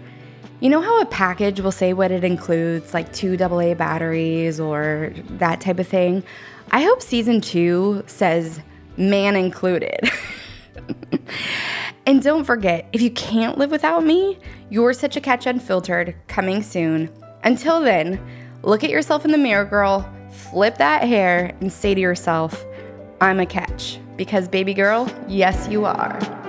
You 0.58 0.70
know 0.70 0.80
how 0.80 1.02
a 1.02 1.06
package 1.06 1.60
will 1.60 1.72
say 1.72 1.92
what 1.92 2.10
it 2.10 2.24
includes, 2.24 2.94
like 2.94 3.12
two 3.12 3.36
AA 3.36 3.74
batteries 3.74 4.58
or 4.58 5.12
that 5.32 5.60
type 5.60 5.78
of 5.78 5.86
thing? 5.86 6.24
I 6.70 6.82
hope 6.82 7.02
season 7.02 7.42
two 7.42 8.02
says 8.06 8.60
man 8.96 9.36
included. 9.36 10.00
and 12.06 12.22
don't 12.22 12.44
forget, 12.44 12.88
if 12.94 13.02
you 13.02 13.10
can't 13.10 13.58
live 13.58 13.70
without 13.70 14.02
me, 14.02 14.38
you're 14.70 14.94
such 14.94 15.14
a 15.16 15.20
catch 15.20 15.46
unfiltered, 15.46 16.14
coming 16.26 16.62
soon. 16.62 17.10
Until 17.44 17.82
then, 17.82 18.18
look 18.62 18.82
at 18.82 18.88
yourself 18.88 19.26
in 19.26 19.32
the 19.32 19.38
mirror, 19.38 19.66
girl, 19.66 20.10
flip 20.30 20.78
that 20.78 21.02
hair, 21.02 21.54
and 21.60 21.70
say 21.70 21.94
to 21.94 22.00
yourself, 22.00 22.64
I'm 23.20 23.40
a 23.40 23.46
catch. 23.46 23.98
Because, 24.16 24.48
baby 24.48 24.72
girl, 24.72 25.10
yes, 25.28 25.68
you 25.68 25.84
are. 25.84 26.45